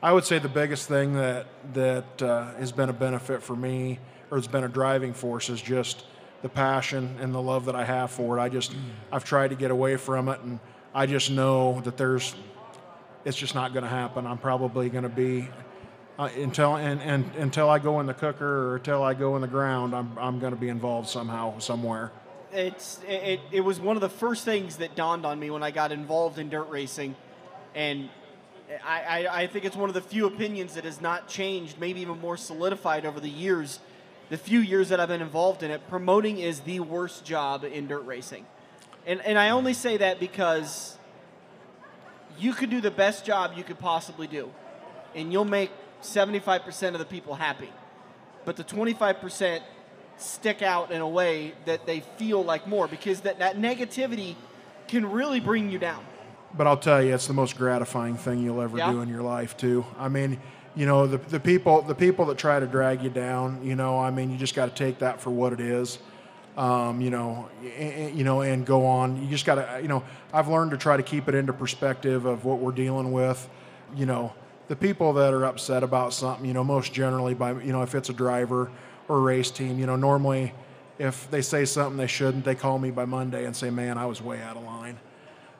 I 0.02 0.14
would 0.14 0.24
say 0.24 0.40
the 0.40 0.50
biggest 0.50 0.88
thing 0.88 1.14
that 1.14 1.48
that 1.74 2.22
uh, 2.22 2.54
has 2.56 2.72
been 2.72 2.90
a 2.90 2.94
benefit 2.94 3.44
for 3.44 3.56
me, 3.56 4.00
or 4.32 4.38
has 4.38 4.48
been 4.48 4.64
a 4.64 4.70
driving 4.70 5.14
force, 5.14 5.50
is 5.50 5.62
just 5.62 6.06
the 6.42 6.50
passion 6.50 7.18
and 7.20 7.34
the 7.34 7.42
love 7.42 7.66
that 7.66 7.76
I 7.76 7.84
have 7.84 8.12
for 8.12 8.38
it. 8.38 8.42
I 8.42 8.50
just 8.50 8.74
I've 9.12 9.26
tried 9.26 9.50
to 9.50 9.56
get 9.56 9.72
away 9.72 9.98
from 9.98 10.30
it, 10.30 10.40
and 10.42 10.60
I 10.94 11.06
just 11.06 11.32
know 11.32 11.82
that 11.82 11.98
there's 11.98 12.36
it's 13.26 13.38
just 13.38 13.56
not 13.56 13.74
going 13.74 13.84
to 13.84 13.90
happen. 13.90 14.26
I'm 14.26 14.38
probably 14.38 14.90
going 14.90 15.04
to 15.04 15.10
be 15.10 15.50
uh, 16.18 16.30
until 16.38 16.78
and, 16.78 17.02
and 17.02 17.36
until 17.36 17.70
I 17.70 17.80
go 17.80 18.00
in 18.00 18.06
the 18.06 18.14
cooker 18.14 18.70
or 18.70 18.76
until 18.78 19.04
I 19.04 19.14
go 19.14 19.36
in 19.36 19.42
the 19.42 19.48
ground. 19.48 19.94
I'm 19.94 20.18
I'm 20.18 20.40
going 20.40 20.54
to 20.54 20.60
be 20.60 20.70
involved 20.70 21.10
somehow 21.10 21.60
somewhere. 21.60 22.12
It's 22.51 23.00
it, 23.08 23.39
it 23.51 23.62
was 23.62 23.79
one 23.79 23.98
of 23.98 24.01
the 24.01 24.10
first 24.10 24.46
things 24.46 24.77
that 24.77 24.96
dawned 24.96 25.25
on 25.25 25.39
me 25.39 25.50
when 25.50 25.63
I 25.63 25.72
got 25.72 25.91
involved 25.91 26.39
in 26.39 26.50
dirt 26.50 26.70
racing, 26.70 27.15
and 27.75 28.10
I, 28.86 29.01
I, 29.01 29.41
I 29.41 29.48
think 29.48 29.65
it's 29.65 29.75
one 29.75 29.89
of 29.89 29.94
the 29.94 30.01
few 30.01 30.25
opinions 30.25 30.75
that 30.75 30.86
has 30.86 31.01
not 31.01 31.27
changed, 31.27 31.79
maybe 31.79 32.01
even 32.01 32.20
more 32.20 32.38
solidified 32.38 33.06
over 33.06 33.20
the 33.20 33.29
years, 33.29 33.79
the 34.29 34.38
few 34.38 34.60
years 34.60 34.89
that 34.89 35.00
I've 35.00 35.08
been 35.08 35.22
involved 35.22 35.63
in 35.63 35.72
it. 35.72 35.88
Promoting 35.89 36.39
is 36.39 36.62
the 36.62 36.79
worst 36.79 37.25
job 37.25 37.63
in 37.63 37.88
dirt 37.88 38.06
racing, 38.06 38.46
and 39.06 39.22
and 39.22 39.38
I 39.38 39.50
only 39.50 39.74
say 39.74 39.98
that 39.98 40.20
because 40.20 40.98
you 42.38 42.53
could 42.53 42.70
do 42.70 42.82
the 42.82 42.91
best 42.91 43.25
job 43.25 43.51
you 43.56 43.63
could 43.63 43.79
possibly 43.79 44.27
do, 44.27 44.51
and 45.13 45.32
you'll 45.32 45.46
make 45.46 45.72
75% 46.01 46.94
of 46.94 47.00
the 47.00 47.06
people 47.06 47.36
happy, 47.36 47.72
but 48.46 48.56
the 48.56 48.63
25% 48.63 49.62
stick 50.20 50.62
out 50.62 50.92
in 50.92 51.02
a 51.02 51.08
way 51.08 51.54
that 51.66 51.86
they 51.86 52.02
feel 52.18 52.44
like 52.44 52.68
more 52.68 52.88
because 52.88 53.22
that, 53.22 53.40
that 53.40 53.58
negativity 53.58 54.36
can 54.88 55.10
really 55.10 55.40
bring 55.40 55.70
you 55.70 55.80
down. 55.80 56.04
But 56.56 56.68
I'll 56.68 56.78
tell 56.78 57.02
you, 57.04 57.14
it's 57.14 57.28
the 57.28 57.34
most 57.34 57.58
gratifying 57.58 58.18
thing 58.18 58.44
you'll 58.44 58.62
ever 58.62 58.78
Yeah. 58.78 58.92
do 58.92 59.02
in 59.02 59.10
your 59.10 59.22
life 59.22 59.56
too. 59.56 59.86
I 60.00 60.10
mean, 60.10 60.40
you 60.76 60.86
know, 60.86 61.06
the 61.08 61.18
the 61.18 61.40
people 61.40 61.82
the 61.82 61.96
people 61.96 62.26
that 62.26 62.38
try 62.38 62.60
to 62.60 62.66
drag 62.66 63.04
you 63.04 63.10
down. 63.10 63.60
You 63.64 63.76
know, 63.76 64.00
I 64.00 64.10
mean, 64.10 64.32
you 64.32 64.38
just 64.38 64.56
got 64.56 64.66
to 64.76 64.84
take 64.84 65.00
that 65.00 65.22
for 65.22 65.30
what 65.30 65.54
it 65.54 65.60
is. 65.60 66.00
Um, 66.58 67.00
you 67.00 67.10
know, 67.10 67.48
and, 67.78 68.18
you 68.18 68.24
know, 68.26 68.42
and 68.42 68.66
go 68.66 68.86
on. 68.86 69.22
You 69.22 69.30
just 69.30 69.46
got 69.46 69.56
to, 69.56 69.80
you 69.82 69.88
know, 69.88 70.04
I've 70.34 70.50
learned 70.50 70.72
to 70.72 70.78
try 70.78 70.98
to 70.98 71.04
keep 71.04 71.30
it 71.30 71.36
into 71.36 71.54
perspective 71.54 72.26
of 72.26 72.44
what 72.44 72.60
we're 72.60 72.74
dealing 72.74 73.14
with. 73.14 73.48
You 73.96 74.06
know, 74.06 74.34
the 74.68 74.76
people 74.76 75.14
that 75.14 75.34
are 75.34 75.46
upset 75.46 75.84
about 75.84 76.14
something, 76.14 76.46
you 76.46 76.54
know, 76.54 76.64
most 76.64 76.92
generally 76.92 77.34
by, 77.34 77.54
you 77.54 77.72
know, 77.72 77.82
if 77.84 77.96
it's 77.96 78.10
a 78.10 78.14
driver 78.14 78.70
or 79.10 79.20
race 79.20 79.51
team, 79.51 79.78
you 79.78 79.86
know, 79.86 79.98
normally 79.98 80.54
if 80.98 81.30
they 81.32 81.42
say 81.42 81.66
something 81.66 81.98
they 81.98 82.08
shouldn't, 82.08 82.46
they 82.46 82.56
call 82.56 82.80
me 82.80 82.92
by 82.92 83.04
Monday 83.04 83.46
and 83.46 83.56
say, 83.56 83.70
man, 83.70 83.98
I 83.98 84.06
was 84.06 84.22
way 84.22 84.42
out 84.42 84.56
of 84.56 84.63
line 84.63 84.98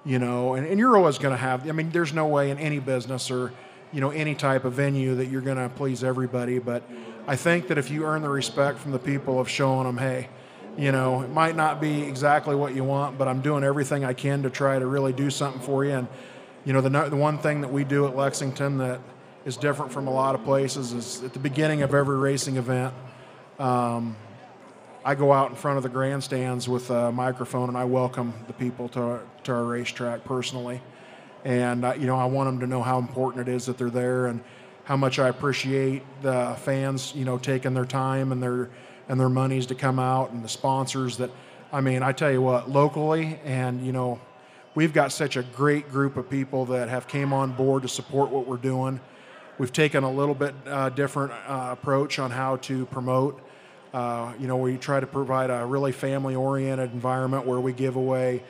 you 0.06 0.20
know? 0.20 0.54
And, 0.54 0.66
and 0.66 0.80
you're 0.80 0.96
always 0.98 1.18
going 1.18 1.34
to 1.34 1.38
have 1.38 1.68
i 1.68 1.72
mean 1.72 1.90
there's 1.92 2.14
no 2.14 2.28
way 2.28 2.52
in 2.52 2.58
any 2.58 2.80
business 2.80 3.30
or 3.30 3.52
you 3.92 4.02
know 4.02 4.10
any 4.12 4.36
type 4.36 4.66
of 4.66 4.74
venue 4.74 5.16
that 5.16 5.28
you're 5.28 5.42
going 5.42 5.58
to 5.58 5.70
please 5.70 6.04
everybody 6.04 6.60
but 6.60 6.84
i 7.28 7.36
think 7.36 7.68
that 7.68 7.78
if 7.78 7.90
you 7.90 8.06
earn 8.06 8.22
the 8.22 8.30
respect 8.30 8.80
from 8.80 8.92
the 8.92 9.00
people 9.00 9.40
of 9.40 9.50
showing 9.50 9.86
them 9.86 9.98
hey 9.98 10.30
you 10.78 10.92
know 10.92 11.22
it 11.22 11.30
might 11.30 11.56
not 11.56 11.82
be 11.82 12.04
exactly 12.04 12.56
what 12.56 12.76
you 12.76 12.84
want 12.84 13.18
but 13.18 13.28
i'm 13.28 13.42
doing 13.42 13.64
everything 13.64 14.06
i 14.06 14.14
can 14.14 14.44
to 14.44 14.50
try 14.50 14.78
to 14.78 14.86
really 14.86 15.14
do 15.14 15.30
something 15.30 15.62
for 15.62 15.84
you. 15.84 15.92
And 15.92 16.08
you 16.66 16.74
know 16.74 16.82
the, 16.82 16.90
the 17.10 17.16
one 17.16 17.38
thing 17.38 17.62
that 17.62 17.72
we 17.72 17.84
do 17.84 18.06
at 18.06 18.16
lexington 18.16 18.78
that 18.78 19.00
is 19.46 19.58
different 19.58 19.92
from 19.92 20.08
a 20.08 20.12
lot 20.12 20.36
of 20.36 20.44
places 20.44 20.94
is 20.94 21.24
at 21.24 21.34
the 21.34 21.40
beginning 21.40 21.82
of 21.82 21.94
every 21.94 22.18
racing 22.18 22.58
event 22.58 22.94
I 23.60 25.16
go 25.16 25.34
out 25.34 25.50
in 25.50 25.56
front 25.56 25.78
of 25.78 25.84
the 25.84 25.90
grandstands 25.90 26.70
with 26.70 26.90
a 26.90 27.12
microphone 27.12 27.70
and 27.70 27.78
I 27.78 27.84
welcome 27.84 28.34
the 28.48 28.54
people 28.54 28.90
to 28.90 29.02
our, 29.02 29.22
to 29.44 29.54
our 29.54 29.64
racetrack 29.64 30.24
personally. 30.24 30.82
And, 31.46 31.86
uh, 31.86 31.94
you 31.98 32.06
know, 32.06 32.18
I 32.18 32.26
want 32.26 32.48
them 32.48 32.60
to 32.60 32.68
know 32.68 32.84
how 32.84 33.00
important 33.00 33.48
it 33.48 33.52
is 33.52 33.66
that 33.66 33.78
they're 33.78 33.90
there 33.90 34.28
and 34.28 34.42
how 34.84 34.98
much 34.98 35.18
I 35.20 35.30
appreciate 35.30 36.04
the 36.22 36.56
fans, 36.60 37.14
you 37.16 37.24
know, 37.26 37.38
taking 37.38 37.74
their 37.74 37.86
time 37.86 38.32
and 38.32 38.44
their, 38.44 38.70
and 39.08 39.20
their 39.20 39.30
monies 39.30 39.66
to 39.68 39.76
come 39.76 40.00
out 40.00 40.32
and 40.32 40.44
the 40.44 40.50
sponsors 40.50 41.18
that, 41.18 41.32
I 41.72 41.82
mean, 41.82 42.04
I 42.04 42.12
tell 42.12 42.32
you 42.32 42.42
what, 42.42 42.70
locally 42.70 43.40
and, 43.46 43.86
you 43.86 43.92
know, 43.94 44.20
we've 44.76 44.94
got 44.94 45.12
such 45.12 45.38
a 45.38 45.44
great 45.44 45.90
group 45.90 46.18
of 46.18 46.30
people 46.30 46.66
that 46.66 46.90
have 46.90 47.08
came 47.08 47.34
on 47.34 47.54
board 47.54 47.84
to 47.84 47.90
support 47.90 48.32
what 48.32 48.48
we're 48.48 48.58
doing. 48.58 49.00
We've 49.58 49.74
taken 49.74 50.04
a 50.04 50.12
little 50.12 50.36
bit 50.36 50.56
uh, 50.68 50.90
different 50.90 51.32
uh, 51.32 51.70
approach 51.72 52.20
on 52.20 52.32
how 52.32 52.58
to 52.58 52.86
promote. 52.88 53.42
Uh, 53.94 54.34
you 54.40 54.48
know, 54.48 54.58
we 54.58 54.78
try 54.78 55.00
to 55.00 55.08
provide 55.08 55.50
a 55.50 55.66
really 55.66 55.92
family-oriented 55.92 56.94
environment 56.94 57.46
where 57.46 57.60
we 57.60 57.74
give 57.74 57.96
away. 57.96 58.44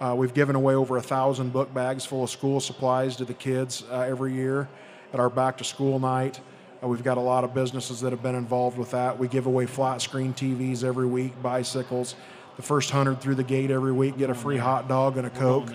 Uh, 0.00 0.14
we've 0.16 0.34
given 0.34 0.54
away 0.56 0.74
over 0.74 0.96
a 0.96 1.02
thousand 1.02 1.52
book 1.52 1.72
bags 1.74 2.04
full 2.04 2.24
of 2.24 2.30
school 2.30 2.60
supplies 2.60 3.16
to 3.16 3.24
the 3.24 3.34
kids 3.34 3.84
uh, 3.90 4.00
every 4.00 4.32
year 4.32 4.68
at 5.12 5.20
our 5.20 5.30
back-to-school 5.30 5.98
night. 5.98 6.40
Uh, 6.82 6.88
we've 6.88 7.02
got 7.02 7.16
a 7.16 7.20
lot 7.20 7.44
of 7.44 7.54
businesses 7.54 8.00
that 8.00 8.10
have 8.10 8.22
been 8.22 8.34
involved 8.34 8.78
with 8.78 8.90
that. 8.90 9.18
We 9.18 9.26
give 9.28 9.46
away 9.46 9.66
flat 9.66 10.00
screen 10.02 10.32
TVs 10.32 10.84
every 10.84 11.06
week, 11.06 11.40
bicycles. 11.42 12.14
The 12.56 12.62
first 12.62 12.90
hundred 12.90 13.20
through 13.20 13.34
the 13.36 13.44
gate 13.44 13.70
every 13.70 13.92
week 13.92 14.16
get 14.16 14.30
a 14.30 14.34
free 14.34 14.58
hot 14.58 14.88
dog 14.88 15.16
and 15.16 15.26
a 15.26 15.30
coke. 15.30 15.70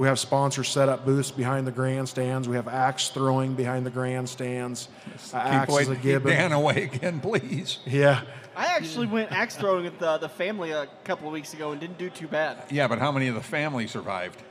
There. 0.00 0.04
We 0.04 0.08
have 0.08 0.18
sponsors 0.18 0.68
set 0.68 0.88
up 0.88 1.04
booths 1.04 1.30
behind 1.30 1.66
the 1.66 1.72
grandstands. 1.72 2.48
We 2.48 2.56
have 2.56 2.68
axe 2.68 3.08
throwing 3.08 3.54
behind 3.54 3.86
the 3.86 3.90
grandstands. 3.90 4.88
Uh, 5.32 5.42
Keep, 5.44 5.52
axes 5.52 5.88
away, 5.88 5.96
a 5.96 6.00
gibbon. 6.00 6.32
Dan 6.32 6.52
away 6.52 6.82
again, 6.84 7.20
please. 7.20 7.78
Yeah. 7.86 8.22
I 8.56 8.66
actually 8.66 9.06
went 9.06 9.32
axe 9.32 9.56
throwing 9.56 9.84
with 9.84 9.98
the, 9.98 10.18
the 10.18 10.28
family 10.28 10.72
a 10.72 10.88
couple 11.04 11.26
of 11.26 11.32
weeks 11.32 11.54
ago 11.54 11.72
and 11.72 11.80
didn't 11.80 11.98
do 11.98 12.10
too 12.10 12.28
bad. 12.28 12.58
Yeah, 12.70 12.88
but 12.88 12.98
how 12.98 13.12
many 13.12 13.28
of 13.28 13.34
the 13.34 13.42
family 13.42 13.86
survived? 13.86 14.42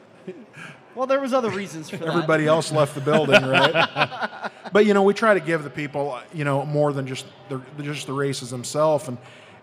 Well, 0.96 1.06
there 1.08 1.20
was 1.20 1.34
other 1.34 1.52
reasons 1.52 1.90
for 1.90 1.98
that. 1.98 2.08
Everybody 2.08 2.48
else 2.48 2.72
left 2.72 2.96
the 2.96 3.02
building, 3.02 3.42
right? 3.46 4.52
but 4.74 4.86
you 4.86 4.94
know, 4.94 5.04
we 5.04 5.14
try 5.14 5.34
to 5.34 5.40
give 5.40 5.64
the 5.64 5.70
people, 5.70 6.20
you 6.34 6.44
know, 6.44 6.66
more 6.66 6.92
than 6.94 7.08
just 7.08 7.26
the 7.48 7.62
just 7.82 8.08
the 8.08 8.14
races 8.14 8.50
themselves, 8.50 9.08
and 9.08 9.18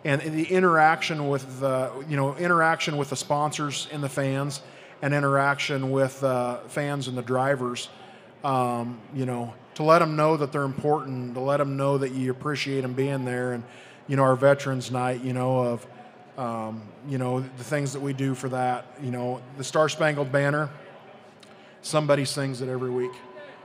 and 0.07 0.21
the 0.21 0.45
interaction 0.45 1.28
with 1.28 1.61
the, 1.61 1.90
you 2.09 2.16
know, 2.16 2.37
interaction 2.37 2.97
with 2.97 3.11
the 3.11 3.16
sponsors 3.16 3.88
and 3.93 4.02
the 4.02 4.09
fans, 4.09 4.62
and 5.03 5.15
interaction 5.15 5.91
with 5.91 6.23
uh, 6.25 6.59
fans 6.69 7.09
and 7.09 7.17
the 7.17 7.23
drivers. 7.23 7.88
Um, 8.45 9.00
you 9.15 9.26
know, 9.26 9.55
to 9.75 9.83
let 9.83 9.99
them 9.99 10.17
know 10.17 10.37
that 10.37 10.53
they're 10.53 10.62
important, 10.62 11.35
to 11.35 11.41
let 11.41 11.57
them 11.57 11.76
know 11.76 11.99
that 11.99 12.12
you 12.12 12.31
appreciate 12.31 12.83
them 12.83 12.93
being 12.93 13.25
there, 13.25 13.53
and 13.53 13.65
you 14.09 14.17
know, 14.17 14.23
our 14.23 14.37
Veterans 14.37 14.91
Night, 14.91 15.23
you 15.23 15.33
know, 15.33 15.59
of 15.59 15.87
um, 16.38 16.83
you 17.09 17.19
know 17.19 17.41
the 17.41 17.65
things 17.65 17.93
that 17.93 18.00
we 18.00 18.12
do 18.12 18.35
for 18.35 18.49
that. 18.50 18.87
You 19.03 19.11
know, 19.11 19.41
the 19.57 19.65
Star 19.65 19.88
Spangled 19.88 20.31
Banner 20.31 20.71
somebody 21.87 22.25
sings 22.25 22.61
it 22.61 22.69
every 22.69 22.91
week. 22.91 23.12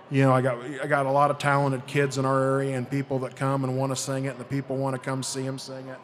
You 0.10 0.24
know, 0.24 0.34
I 0.34 0.42
got 0.42 0.58
I 0.82 0.88
got 0.88 1.06
a 1.06 1.12
lot 1.12 1.32
of 1.32 1.38
talented 1.38 1.86
kids 1.88 2.18
in 2.18 2.26
our 2.26 2.42
area 2.42 2.78
and 2.78 2.90
people 2.90 3.20
that 3.20 3.36
come 3.36 3.64
and 3.64 3.78
want 3.78 3.92
to 3.92 3.96
sing 3.96 4.26
it, 4.26 4.30
and 4.30 4.40
the 4.40 4.46
people 4.46 4.78
want 4.78 4.96
to 4.96 5.02
come 5.02 5.24
see 5.24 5.42
them 5.42 5.58
sing 5.58 5.88
it. 5.88 5.98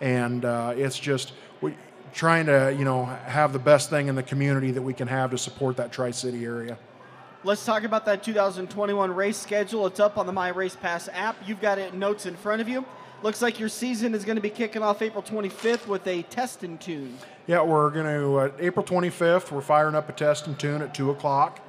And 0.00 0.44
uh, 0.44 0.74
it's 0.76 0.98
just 0.98 1.32
we 1.60 1.74
trying 2.12 2.46
to 2.46 2.74
you 2.78 2.84
know 2.84 3.04
have 3.04 3.52
the 3.52 3.58
best 3.58 3.90
thing 3.90 4.08
in 4.08 4.14
the 4.14 4.22
community 4.22 4.70
that 4.70 4.82
we 4.82 4.94
can 4.94 5.08
have 5.08 5.30
to 5.30 5.38
support 5.38 5.76
that 5.76 5.92
Tri 5.92 6.10
City 6.10 6.44
area. 6.44 6.78
Let's 7.44 7.64
talk 7.64 7.84
about 7.84 8.04
that 8.06 8.22
2021 8.24 9.14
race 9.14 9.36
schedule. 9.36 9.86
It's 9.86 10.00
up 10.00 10.18
on 10.18 10.26
the 10.26 10.32
My 10.32 10.48
Race 10.48 10.74
Pass 10.74 11.08
app. 11.12 11.36
You've 11.46 11.60
got 11.60 11.78
it 11.78 11.94
notes 11.94 12.26
in 12.26 12.34
front 12.34 12.60
of 12.60 12.68
you. 12.68 12.84
Looks 13.22 13.40
like 13.40 13.60
your 13.60 13.68
season 13.68 14.14
is 14.14 14.24
going 14.24 14.36
to 14.36 14.42
be 14.42 14.50
kicking 14.50 14.82
off 14.82 15.00
April 15.00 15.22
25th 15.22 15.86
with 15.86 16.06
a 16.06 16.22
test 16.22 16.64
and 16.64 16.80
tune. 16.80 17.16
Yeah, 17.46 17.62
we're 17.62 17.90
going 17.90 18.06
to 18.06 18.36
uh, 18.36 18.50
April 18.58 18.84
25th. 18.84 19.50
We're 19.52 19.60
firing 19.60 19.94
up 19.94 20.08
a 20.08 20.12
test 20.12 20.46
and 20.48 20.58
tune 20.58 20.82
at 20.82 20.92
two 20.92 21.10
o'clock, 21.10 21.60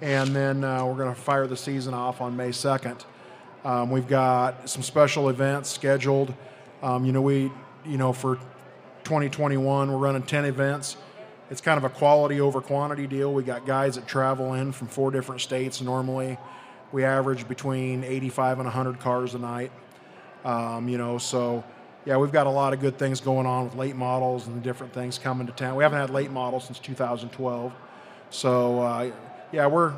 and 0.00 0.36
then 0.36 0.64
uh, 0.64 0.84
we're 0.84 0.96
going 0.96 1.12
to 1.12 1.20
fire 1.20 1.46
the 1.46 1.56
season 1.56 1.94
off 1.94 2.20
on 2.20 2.36
May 2.36 2.50
2nd. 2.50 3.04
Um, 3.64 3.90
we've 3.90 4.06
got 4.06 4.68
some 4.68 4.82
special 4.82 5.28
events 5.28 5.70
scheduled. 5.70 6.34
Um, 6.82 7.04
you 7.04 7.12
know, 7.12 7.22
we 7.22 7.50
you 7.84 7.96
know 7.96 8.12
for 8.12 8.38
2021 9.12 9.92
we're 9.92 9.98
running 9.98 10.22
10 10.22 10.46
events 10.46 10.96
it's 11.52 11.60
kind 11.60 11.76
of 11.76 11.84
a 11.84 11.90
quality 11.90 12.40
over 12.40 12.62
quantity 12.62 13.06
deal. 13.06 13.30
We 13.34 13.42
got 13.42 13.66
guys 13.66 13.96
that 13.96 14.06
travel 14.06 14.54
in 14.54 14.72
from 14.72 14.88
four 14.88 15.10
different 15.10 15.42
states 15.42 15.82
normally. 15.82 16.38
We 16.92 17.04
average 17.04 17.46
between 17.46 18.04
85 18.04 18.60
and 18.60 18.66
100 18.66 18.98
cars 19.00 19.34
a 19.34 19.38
night. 19.38 19.70
Um, 20.46 20.88
you 20.88 20.96
know, 20.96 21.18
so 21.18 21.62
yeah, 22.06 22.16
we've 22.16 22.32
got 22.32 22.46
a 22.46 22.50
lot 22.50 22.72
of 22.72 22.80
good 22.80 22.96
things 22.96 23.20
going 23.20 23.44
on 23.44 23.66
with 23.66 23.74
late 23.74 23.96
models 23.96 24.46
and 24.46 24.62
different 24.62 24.94
things 24.94 25.18
coming 25.18 25.46
to 25.46 25.52
town. 25.52 25.76
We 25.76 25.82
haven't 25.82 25.98
had 25.98 26.08
late 26.08 26.30
models 26.30 26.64
since 26.64 26.78
2012, 26.78 27.70
so 28.30 28.80
uh, 28.80 29.10
yeah, 29.52 29.66
we're 29.66 29.92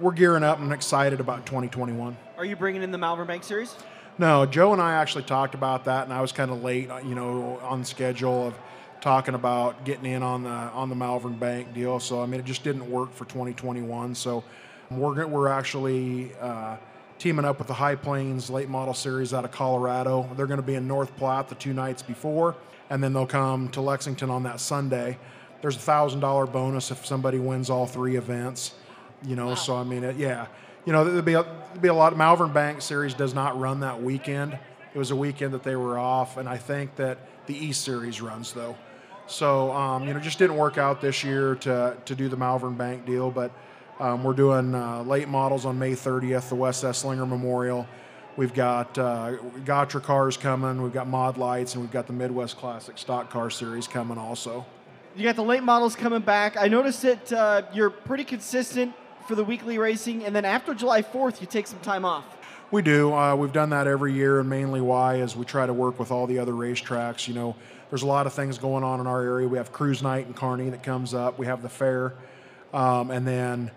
we're 0.00 0.12
gearing 0.12 0.42
up 0.42 0.60
and 0.60 0.72
excited 0.72 1.20
about 1.20 1.44
2021. 1.44 2.16
Are 2.38 2.44
you 2.46 2.56
bringing 2.56 2.82
in 2.82 2.90
the 2.90 2.96
Malvern 2.96 3.26
Bank 3.26 3.44
Series? 3.44 3.76
No, 4.20 4.44
Joe 4.44 4.74
and 4.74 4.82
I 4.82 4.96
actually 4.96 5.24
talked 5.24 5.54
about 5.54 5.86
that, 5.86 6.04
and 6.04 6.12
I 6.12 6.20
was 6.20 6.30
kind 6.30 6.50
of 6.50 6.62
late, 6.62 6.90
uh, 6.90 6.98
you 6.98 7.14
know, 7.14 7.58
on 7.62 7.86
schedule 7.86 8.48
of 8.48 8.54
talking 9.00 9.34
about 9.34 9.82
getting 9.86 10.04
in 10.04 10.22
on 10.22 10.42
the 10.42 10.50
on 10.50 10.90
the 10.90 10.94
Malvern 10.94 11.38
Bank 11.38 11.72
deal. 11.72 11.98
So 12.00 12.22
I 12.22 12.26
mean, 12.26 12.38
it 12.38 12.44
just 12.44 12.62
didn't 12.62 12.90
work 12.90 13.14
for 13.14 13.24
2021. 13.24 14.14
So 14.14 14.44
we're 14.90 15.26
we're 15.26 15.48
actually 15.48 16.32
uh, 16.38 16.76
teaming 17.18 17.46
up 17.46 17.56
with 17.56 17.68
the 17.68 17.72
High 17.72 17.94
Plains 17.94 18.50
Late 18.50 18.68
Model 18.68 18.92
Series 18.92 19.32
out 19.32 19.46
of 19.46 19.52
Colorado. 19.52 20.28
They're 20.36 20.44
going 20.44 20.60
to 20.60 20.66
be 20.66 20.74
in 20.74 20.86
North 20.86 21.16
Platte 21.16 21.48
the 21.48 21.54
two 21.54 21.72
nights 21.72 22.02
before, 22.02 22.56
and 22.90 23.02
then 23.02 23.14
they'll 23.14 23.26
come 23.26 23.70
to 23.70 23.80
Lexington 23.80 24.28
on 24.28 24.42
that 24.42 24.60
Sunday. 24.60 25.16
There's 25.62 25.76
a 25.76 25.80
thousand 25.80 26.20
dollar 26.20 26.44
bonus 26.44 26.90
if 26.90 27.06
somebody 27.06 27.38
wins 27.38 27.70
all 27.70 27.86
three 27.86 28.16
events. 28.16 28.74
You 29.24 29.34
know, 29.34 29.48
wow. 29.48 29.54
so 29.54 29.76
I 29.76 29.84
mean, 29.84 30.04
it, 30.04 30.16
yeah, 30.16 30.48
you 30.84 30.92
know, 30.92 31.04
there'll 31.04 31.22
be 31.22 31.34
a, 31.34 31.42
there'll 31.42 31.80
be 31.80 31.88
a 31.88 31.94
lot. 31.94 32.16
Malvern 32.16 32.52
Bank 32.52 32.82
Series 32.82 33.14
does 33.14 33.34
not 33.34 33.58
run 33.58 33.80
that 33.80 34.02
weekend. 34.02 34.58
It 34.94 34.98
was 34.98 35.10
a 35.10 35.16
weekend 35.16 35.54
that 35.54 35.62
they 35.62 35.76
were 35.76 35.98
off, 35.98 36.36
and 36.36 36.48
I 36.48 36.56
think 36.56 36.96
that 36.96 37.18
the 37.46 37.54
East 37.54 37.84
Series 37.84 38.20
runs 38.20 38.52
though. 38.52 38.76
So 39.26 39.72
um, 39.72 40.06
you 40.06 40.14
know, 40.14 40.20
just 40.20 40.38
didn't 40.38 40.56
work 40.56 40.78
out 40.78 41.00
this 41.00 41.22
year 41.22 41.54
to 41.56 41.96
to 42.04 42.14
do 42.14 42.28
the 42.28 42.36
Malvern 42.36 42.74
Bank 42.74 43.06
deal, 43.06 43.30
but 43.30 43.52
um, 44.00 44.24
we're 44.24 44.32
doing 44.32 44.74
uh, 44.74 45.02
late 45.02 45.28
models 45.28 45.66
on 45.66 45.78
May 45.78 45.92
30th, 45.92 46.48
the 46.48 46.54
West 46.54 46.84
Esslinger 46.84 47.28
Memorial. 47.28 47.86
We've 48.36 48.54
got 48.54 48.96
uh, 48.96 49.36
Gatra 49.64 50.02
cars 50.02 50.38
coming. 50.38 50.80
We've 50.80 50.92
got 50.92 51.06
mod 51.06 51.36
lights, 51.36 51.74
and 51.74 51.82
we've 51.82 51.92
got 51.92 52.06
the 52.06 52.14
Midwest 52.14 52.56
Classic 52.56 52.96
Stock 52.96 53.28
Car 53.28 53.50
Series 53.50 53.86
coming 53.86 54.16
also. 54.16 54.64
You 55.14 55.24
got 55.24 55.36
the 55.36 55.44
late 55.44 55.62
models 55.62 55.96
coming 55.96 56.22
back. 56.22 56.56
I 56.56 56.68
noticed 56.68 57.02
that 57.02 57.32
uh, 57.32 57.62
you're 57.74 57.90
pretty 57.90 58.24
consistent 58.24 58.94
for 59.30 59.36
the 59.36 59.44
weekly 59.44 59.78
racing, 59.78 60.24
and 60.24 60.34
then 60.34 60.44
after 60.44 60.74
July 60.74 61.02
4th, 61.02 61.40
you 61.40 61.46
take 61.46 61.68
some 61.68 61.78
time 61.78 62.04
off. 62.04 62.24
We 62.72 62.82
do. 62.82 63.14
Uh, 63.14 63.36
we've 63.36 63.52
done 63.52 63.70
that 63.70 63.86
every 63.86 64.12
year, 64.12 64.40
and 64.40 64.50
mainly 64.50 64.80
why 64.80 65.18
is 65.18 65.36
we 65.36 65.44
try 65.44 65.66
to 65.66 65.72
work 65.72 66.00
with 66.00 66.10
all 66.10 66.26
the 66.26 66.40
other 66.40 66.50
racetracks. 66.50 67.28
You 67.28 67.34
know, 67.34 67.54
there's 67.90 68.02
a 68.02 68.08
lot 68.08 68.26
of 68.26 68.32
things 68.32 68.58
going 68.58 68.82
on 68.82 68.98
in 68.98 69.06
our 69.06 69.22
area. 69.22 69.46
We 69.46 69.56
have 69.58 69.70
Cruise 69.70 70.02
Night 70.02 70.26
in 70.26 70.34
Kearney 70.34 70.68
that 70.70 70.82
comes 70.82 71.14
up. 71.14 71.38
We 71.38 71.46
have 71.46 71.62
the 71.62 71.68
fair, 71.68 72.14
um, 72.74 73.12
and 73.12 73.24
then 73.24 73.70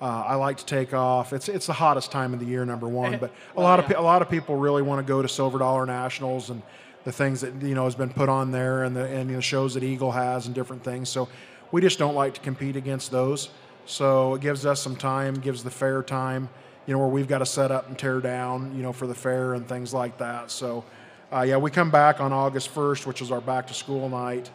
uh, 0.00 0.04
I 0.28 0.36
like 0.36 0.58
to 0.58 0.64
take 0.64 0.94
off. 0.94 1.32
It's 1.32 1.48
it's 1.48 1.66
the 1.66 1.72
hottest 1.72 2.12
time 2.12 2.32
of 2.32 2.38
the 2.38 2.46
year, 2.46 2.64
number 2.64 2.86
one. 2.86 3.18
But 3.20 3.32
a 3.56 3.60
lot 3.60 3.80
yeah. 3.80 3.96
of 3.96 3.98
a 3.98 4.06
lot 4.06 4.22
of 4.22 4.30
people 4.30 4.54
really 4.54 4.82
want 4.82 5.04
to 5.04 5.12
go 5.12 5.22
to 5.22 5.28
Silver 5.28 5.58
Dollar 5.58 5.86
Nationals 5.86 6.50
and 6.50 6.62
the 7.02 7.10
things 7.10 7.40
that 7.40 7.60
you 7.62 7.74
know 7.74 7.82
has 7.82 7.96
been 7.96 8.10
put 8.10 8.28
on 8.28 8.52
there, 8.52 8.84
and 8.84 8.94
the 8.94 9.06
and 9.08 9.28
the 9.28 9.42
shows 9.42 9.74
that 9.74 9.82
Eagle 9.82 10.12
has 10.12 10.46
and 10.46 10.54
different 10.54 10.84
things. 10.84 11.08
So 11.08 11.28
we 11.72 11.80
just 11.80 11.98
don't 11.98 12.14
like 12.14 12.34
to 12.34 12.40
compete 12.40 12.76
against 12.76 13.10
those. 13.10 13.48
So 13.90 14.36
it 14.36 14.40
gives 14.40 14.66
us 14.66 14.80
some 14.80 14.94
time, 14.94 15.34
gives 15.34 15.64
the 15.64 15.70
fair 15.70 16.00
time, 16.04 16.48
you 16.86 16.94
know, 16.94 17.00
where 17.00 17.08
we've 17.08 17.26
got 17.26 17.38
to 17.38 17.46
set 17.46 17.72
up 17.72 17.88
and 17.88 17.98
tear 17.98 18.20
down, 18.20 18.72
you 18.76 18.84
know, 18.84 18.92
for 18.92 19.08
the 19.08 19.16
fair 19.16 19.54
and 19.54 19.66
things 19.68 19.92
like 19.92 20.16
that. 20.18 20.52
So 20.52 20.84
uh, 21.32 21.40
yeah, 21.40 21.56
we 21.56 21.72
come 21.72 21.90
back 21.90 22.20
on 22.20 22.32
August 22.32 22.72
1st, 22.72 23.04
which 23.04 23.20
is 23.20 23.32
our 23.32 23.40
back 23.40 23.66
to 23.66 23.74
school 23.74 24.08
night, 24.08 24.48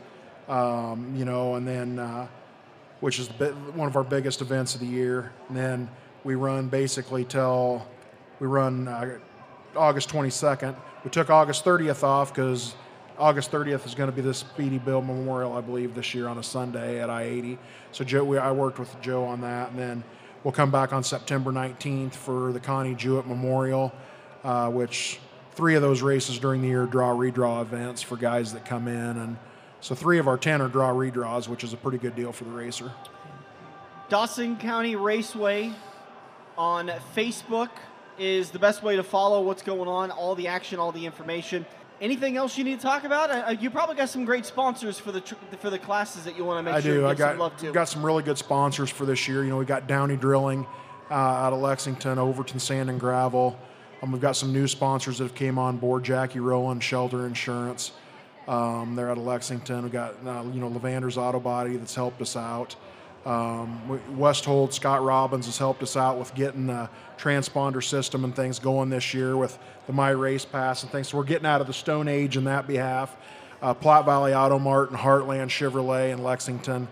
um, 0.48 1.14
you 1.18 1.26
know, 1.26 1.56
and 1.56 1.68
then, 1.68 2.00
uh, 2.00 2.28
which 3.02 3.20
is 3.20 3.28
one 3.28 3.90
of 3.90 3.98
our 3.98 4.06
biggest 4.06 4.40
events 4.40 4.74
of 4.74 4.80
the 4.80 4.88
year. 4.88 5.34
And 5.50 5.58
then 5.58 5.90
we 6.24 6.36
run 6.36 6.70
basically 6.70 7.26
till 7.26 7.86
we 8.40 8.48
run 8.48 8.88
uh, 8.88 9.18
August 9.76 10.08
22nd. 10.08 10.78
We 11.04 11.12
took 11.12 11.30
August 11.30 11.66
30th 11.66 12.04
off 12.04 12.34
because 12.34 12.74
August 13.18 13.52
30th 13.52 13.86
is 13.86 13.96
going 13.96 14.10
to 14.10 14.16
be 14.16 14.22
the 14.22 14.34
Speedy 14.34 14.78
Bill 14.78 15.02
Memorial, 15.02 15.54
I 15.54 15.62
believe, 15.62 15.96
this 15.96 16.14
year 16.14 16.28
on 16.28 16.38
a 16.38 16.44
Sunday 16.44 17.00
at 17.02 17.10
I-80. 17.10 17.58
So 17.92 18.04
Joe, 18.04 18.24
we, 18.24 18.38
I 18.38 18.52
worked 18.52 18.78
with 18.78 19.00
Joe 19.02 19.24
on 19.24 19.42
that, 19.42 19.70
and 19.70 19.80
then 19.80 20.04
we'll 20.44 20.52
come 20.52 20.72
back 20.72 20.92
on 20.92 21.04
September 21.04 21.52
19th 21.52 22.14
for 22.14 22.52
the 22.52 22.60
Connie 22.60 22.96
Jewett 22.96 23.26
Memorial, 23.28 23.94
uh, 24.44 24.70
which 24.70 25.20
three 25.54 25.76
of 25.76 25.82
those 25.82 26.02
races 26.02 26.38
during 26.40 26.62
the 26.62 26.68
year 26.68 26.86
draw 26.86 27.16
redraw 27.16 27.62
events 27.62 28.02
for 28.02 28.18
guys 28.18 28.54
that 28.54 28.66
come 28.66 28.88
in, 28.88 29.18
and 29.18 29.38
so 29.80 29.96
three 29.96 30.20
of 30.20 30.28
our 30.28 30.38
ten 30.38 30.62
are 30.62 30.68
draw 30.68 30.92
redraws, 30.92 31.48
which 31.48 31.64
is 31.64 31.72
a 31.72 31.78
pretty 31.78 31.98
good 31.98 32.16
deal 32.16 32.32
for 32.32 32.44
the 32.44 32.52
racer. 32.52 32.92
Dawson 34.10 34.58
County 34.58 34.96
Raceway 34.96 35.72
on 36.58 36.92
Facebook 37.16 37.70
is 38.18 38.52
the 38.52 38.60
best 38.60 38.84
way 38.84 38.96
to 38.96 39.04
follow 39.04 39.42
what's 39.42 39.62
going 39.62 39.88
on, 39.88 40.12
all 40.12 40.36
the 40.36 40.48
action, 40.48 40.80
all 40.80 40.92
the 40.92 41.06
information. 41.06 41.66
Anything 42.02 42.36
else 42.36 42.58
you 42.58 42.64
need 42.66 42.80
to 42.80 42.86
talk 42.86 43.06
about? 43.06 43.32
Uh, 43.32 43.56
you 43.60 43.70
probably 43.70 43.96
got 43.96 44.10
some 44.10 44.26
great 44.26 44.46
sponsors 44.46 45.00
for 45.00 45.12
the 45.14 45.22
tr- 45.22 45.36
for 45.60 45.70
the 45.70 45.80
classes 45.80 46.26
that 46.26 46.36
you 46.38 46.44
want 46.44 46.60
to 46.60 46.64
make 46.64 46.76
I 46.78 46.82
sure 46.82 46.94
do. 46.94 47.00
you 47.02 47.08
I 47.08 47.14
got 47.14 47.32
some 47.32 47.40
love 47.40 47.58
to. 47.58 47.72
got 47.72 47.88
some 47.88 48.06
really 48.06 48.22
good 48.24 48.38
sponsors 48.38 48.90
for 48.90 49.06
this 49.06 49.28
year. 49.28 49.44
You 49.44 49.50
know, 49.50 49.58
we 49.58 49.66
got 49.66 49.88
Downey 49.88 50.18
Drilling 50.18 50.68
uh, 51.10 51.14
out 51.14 51.54
of 51.54 51.60
Lexington, 51.60 52.18
Overton 52.20 52.60
Sand 52.60 52.90
and 52.90 53.00
Gravel. 53.00 53.58
Um, 54.02 54.12
we've 54.12 54.22
got 54.22 54.36
some 54.36 54.52
new 54.52 54.68
sponsors 54.68 55.20
that 55.20 55.24
have 55.24 55.36
came 55.36 55.58
on 55.58 55.78
board: 55.78 56.04
Jackie 56.04 56.40
Rowland, 56.42 56.84
Shelter 56.84 57.26
Insurance. 57.26 57.94
Um, 58.48 58.96
they're 58.96 59.10
out 59.10 59.18
of 59.18 59.24
Lexington. 59.24 59.84
We've 59.84 59.92
got 59.92 60.16
uh, 60.26 60.44
you 60.52 60.60
know 60.60 60.70
Levander's 60.70 61.18
Auto 61.18 61.40
Body 61.40 61.78
that's 61.78 61.96
helped 61.96 62.22
us 62.22 62.36
out. 62.36 62.76
Um, 63.26 64.00
Westhold, 64.16 64.72
Scott 64.72 65.04
Robbins 65.04 65.48
has 65.48 65.58
helped 65.58 65.82
us 65.82 65.98
out 65.98 66.20
with 66.20 66.36
getting 66.36 66.68
the 66.68 66.90
transponder 67.18 67.84
system 67.84 68.24
and 68.24 68.36
things 68.36 68.60
going 68.60 68.90
this 68.90 69.16
year 69.16 69.36
with 69.36 69.58
the 69.88 69.94
My 69.94 70.12
Race 70.12 70.46
Pass 70.46 70.84
and 70.84 70.92
things. 70.92 71.10
So 71.10 71.18
we're 71.18 71.24
getting 71.24 71.48
out 71.48 71.60
of 71.60 71.66
the 71.66 71.74
Stone 71.74 72.08
Age 72.08 72.38
in 72.38 72.44
that 72.44 72.68
behalf. 72.68 73.16
Uh, 73.64 73.74
Platte 73.74 74.06
Valley 74.06 74.36
Auto 74.36 74.60
Mart 74.60 74.92
and 74.92 75.00
Heartland 75.00 75.48
Chevrolet 75.48 76.12
in 76.12 76.24
Lexington, 76.24 76.88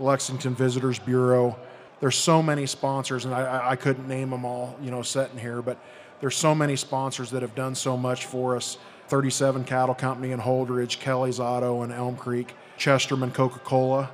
Lexington 0.00 0.56
Visitors 0.56 0.98
Bureau. 0.98 1.56
There's 2.00 2.16
so 2.16 2.42
many 2.42 2.66
sponsors, 2.66 3.24
and 3.24 3.32
I, 3.32 3.70
I 3.70 3.76
couldn't 3.76 4.08
name 4.08 4.30
them 4.30 4.44
all, 4.44 4.76
you 4.82 4.90
know, 4.90 5.02
sitting 5.02 5.38
here, 5.38 5.62
but 5.62 5.78
there's 6.20 6.36
so 6.36 6.54
many 6.54 6.74
sponsors 6.74 7.30
that 7.30 7.42
have 7.42 7.54
done 7.54 7.74
so 7.76 7.96
much 7.96 8.26
for 8.26 8.56
us 8.56 8.78
37 9.08 9.64
Cattle 9.64 9.94
Company 9.94 10.32
in 10.32 10.40
Holdrege, 10.40 10.98
Kelly's 10.98 11.38
Auto 11.38 11.82
in 11.84 11.92
Elm 11.92 12.16
Creek, 12.16 12.54
Chesterman 12.76 13.30
Coca 13.30 13.60
Cola. 13.60 14.10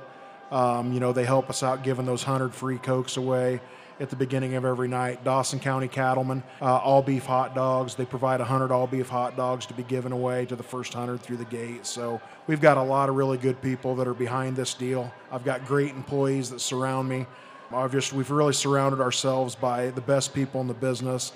Um, 0.53 0.93
you 0.93 0.99
know, 0.99 1.11
they 1.11 1.25
help 1.25 1.49
us 1.49 1.63
out 1.63 1.83
giving 1.83 2.05
those 2.05 2.25
100 2.25 2.53
free 2.53 2.77
Cokes 2.77 3.17
away 3.17 3.59
at 3.99 4.11
the 4.11 4.15
beginning 4.15 4.53
of 4.53 4.65
every 4.65 4.87
night. 4.87 5.23
Dawson 5.23 5.59
County 5.59 5.87
Cattlemen, 5.87 6.43
uh, 6.61 6.77
all 6.77 7.01
beef 7.01 7.25
hot 7.25 7.55
dogs. 7.55 7.95
They 7.95 8.05
provide 8.05 8.39
100 8.39 8.71
all 8.71 8.85
beef 8.85 9.09
hot 9.09 9.35
dogs 9.35 9.65
to 9.65 9.73
be 9.73 9.81
given 9.81 10.11
away 10.11 10.45
to 10.45 10.55
the 10.55 10.61
first 10.61 10.93
100 10.93 11.21
through 11.21 11.37
the 11.37 11.45
gate. 11.45 11.87
So 11.87 12.21
we've 12.45 12.61
got 12.61 12.77
a 12.77 12.83
lot 12.83 13.09
of 13.09 13.15
really 13.15 13.39
good 13.39 13.59
people 13.63 13.95
that 13.95 14.07
are 14.07 14.13
behind 14.13 14.55
this 14.55 14.75
deal. 14.75 15.11
I've 15.31 15.43
got 15.43 15.65
great 15.65 15.89
employees 15.89 16.51
that 16.51 16.61
surround 16.61 17.09
me. 17.09 17.25
I've 17.71 17.91
just, 17.91 18.13
we've 18.13 18.29
really 18.29 18.53
surrounded 18.53 19.01
ourselves 19.01 19.55
by 19.55 19.89
the 19.89 20.01
best 20.01 20.35
people 20.35 20.61
in 20.61 20.67
the 20.67 20.75
business 20.75 21.31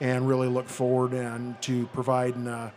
and 0.00 0.26
really 0.26 0.48
look 0.48 0.68
forward 0.68 1.12
and 1.12 1.60
to 1.62 1.86
providing 1.88 2.46
a, 2.46 2.72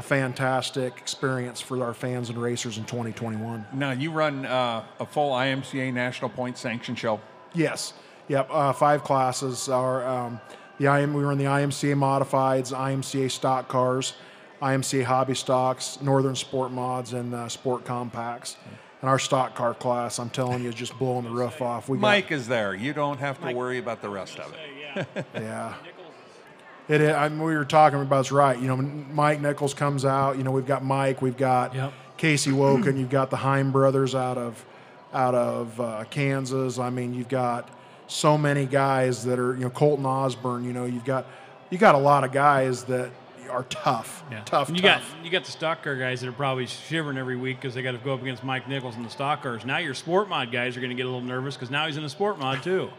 a 0.00 0.02
fantastic 0.02 0.96
experience 0.96 1.60
for 1.60 1.84
our 1.84 1.92
fans 1.92 2.30
and 2.30 2.40
racers 2.40 2.78
in 2.78 2.84
2021. 2.84 3.66
Now 3.74 3.90
you 3.90 4.10
run 4.10 4.46
uh, 4.46 4.82
a 4.98 5.04
full 5.04 5.32
IMCA 5.32 5.92
National 5.92 6.30
Point 6.30 6.56
Sanction 6.56 6.94
show. 6.94 7.20
Yes. 7.52 7.92
Yep. 8.28 8.48
Uh, 8.50 8.72
five 8.72 9.04
classes 9.04 9.68
are 9.68 10.06
um, 10.06 10.40
the 10.78 10.86
IM. 10.86 11.12
We 11.12 11.22
run 11.22 11.36
the 11.36 11.44
IMCA 11.44 11.94
modifieds, 11.96 12.74
IMCA 12.74 13.30
stock 13.30 13.68
cars, 13.68 14.14
IMCA 14.62 15.04
hobby 15.04 15.34
stocks, 15.34 15.98
Northern 16.00 16.34
Sport 16.34 16.72
mods, 16.72 17.12
and 17.12 17.34
uh, 17.34 17.48
Sport 17.50 17.84
compacts. 17.84 18.56
And 19.02 19.10
our 19.10 19.18
stock 19.18 19.54
car 19.54 19.74
class, 19.74 20.18
I'm 20.18 20.30
telling 20.30 20.62
you, 20.62 20.70
is 20.70 20.74
just 20.74 20.98
blowing 20.98 21.24
the 21.24 21.30
roof 21.30 21.60
off. 21.60 21.90
We 21.90 21.98
Mike 21.98 22.30
got, 22.30 22.36
is 22.36 22.48
there. 22.48 22.74
You 22.74 22.94
don't 22.94 23.18
have 23.18 23.38
to 23.40 23.46
Mike, 23.46 23.56
worry 23.56 23.76
about 23.76 24.00
the 24.00 24.08
rest 24.08 24.38
of 24.38 24.54
it. 24.54 25.26
yeah. 25.34 25.74
It, 26.90 27.00
I 27.14 27.28
mean, 27.28 27.40
we 27.40 27.56
were 27.56 27.64
talking 27.64 28.00
about 28.00 28.20
it's 28.20 28.32
right. 28.32 28.58
You 28.58 28.66
know, 28.66 28.76
Mike 28.76 29.40
Nichols 29.40 29.74
comes 29.74 30.04
out. 30.04 30.36
You 30.36 30.42
know, 30.42 30.50
we've 30.50 30.66
got 30.66 30.84
Mike, 30.84 31.22
we've 31.22 31.36
got 31.36 31.72
yep. 31.72 31.92
Casey 32.16 32.50
Woken, 32.50 32.96
you've 32.96 33.10
got 33.10 33.30
the 33.30 33.36
Heim 33.36 33.70
brothers 33.70 34.16
out 34.16 34.36
of 34.36 34.64
out 35.12 35.36
of 35.36 35.80
uh, 35.80 36.04
Kansas. 36.10 36.80
I 36.80 36.90
mean, 36.90 37.14
you've 37.14 37.28
got 37.28 37.68
so 38.08 38.36
many 38.36 38.66
guys 38.66 39.24
that 39.24 39.38
are 39.38 39.54
you 39.54 39.60
know 39.60 39.70
Colton 39.70 40.04
Osborne. 40.04 40.64
You 40.64 40.72
know, 40.72 40.84
you've 40.84 41.04
got 41.04 41.26
you 41.70 41.78
got 41.78 41.94
a 41.94 41.98
lot 41.98 42.24
of 42.24 42.32
guys 42.32 42.82
that 42.84 43.12
are 43.48 43.64
tough, 43.64 44.24
yeah. 44.30 44.42
tough. 44.44 44.68
And 44.68 44.76
you 44.76 44.82
tough. 44.82 45.14
got 45.14 45.24
you 45.24 45.30
got 45.30 45.44
the 45.44 45.52
stock 45.52 45.84
car 45.84 45.96
guys 45.96 46.20
that 46.22 46.28
are 46.28 46.32
probably 46.32 46.66
shivering 46.66 47.18
every 47.18 47.36
week 47.36 47.60
because 47.60 47.72
they 47.72 47.82
got 47.82 47.92
to 47.92 47.98
go 47.98 48.14
up 48.14 48.22
against 48.22 48.42
Mike 48.42 48.68
Nichols 48.68 48.96
and 48.96 49.04
the 49.04 49.10
stock 49.10 49.44
cars. 49.44 49.64
Now 49.64 49.78
your 49.78 49.94
sport 49.94 50.28
mod 50.28 50.50
guys 50.50 50.76
are 50.76 50.80
going 50.80 50.90
to 50.90 50.96
get 50.96 51.06
a 51.06 51.10
little 51.10 51.20
nervous 51.20 51.54
because 51.54 51.70
now 51.70 51.86
he's 51.86 51.96
in 51.96 52.02
the 52.02 52.10
sport 52.10 52.40
mod 52.40 52.64
too. 52.64 52.90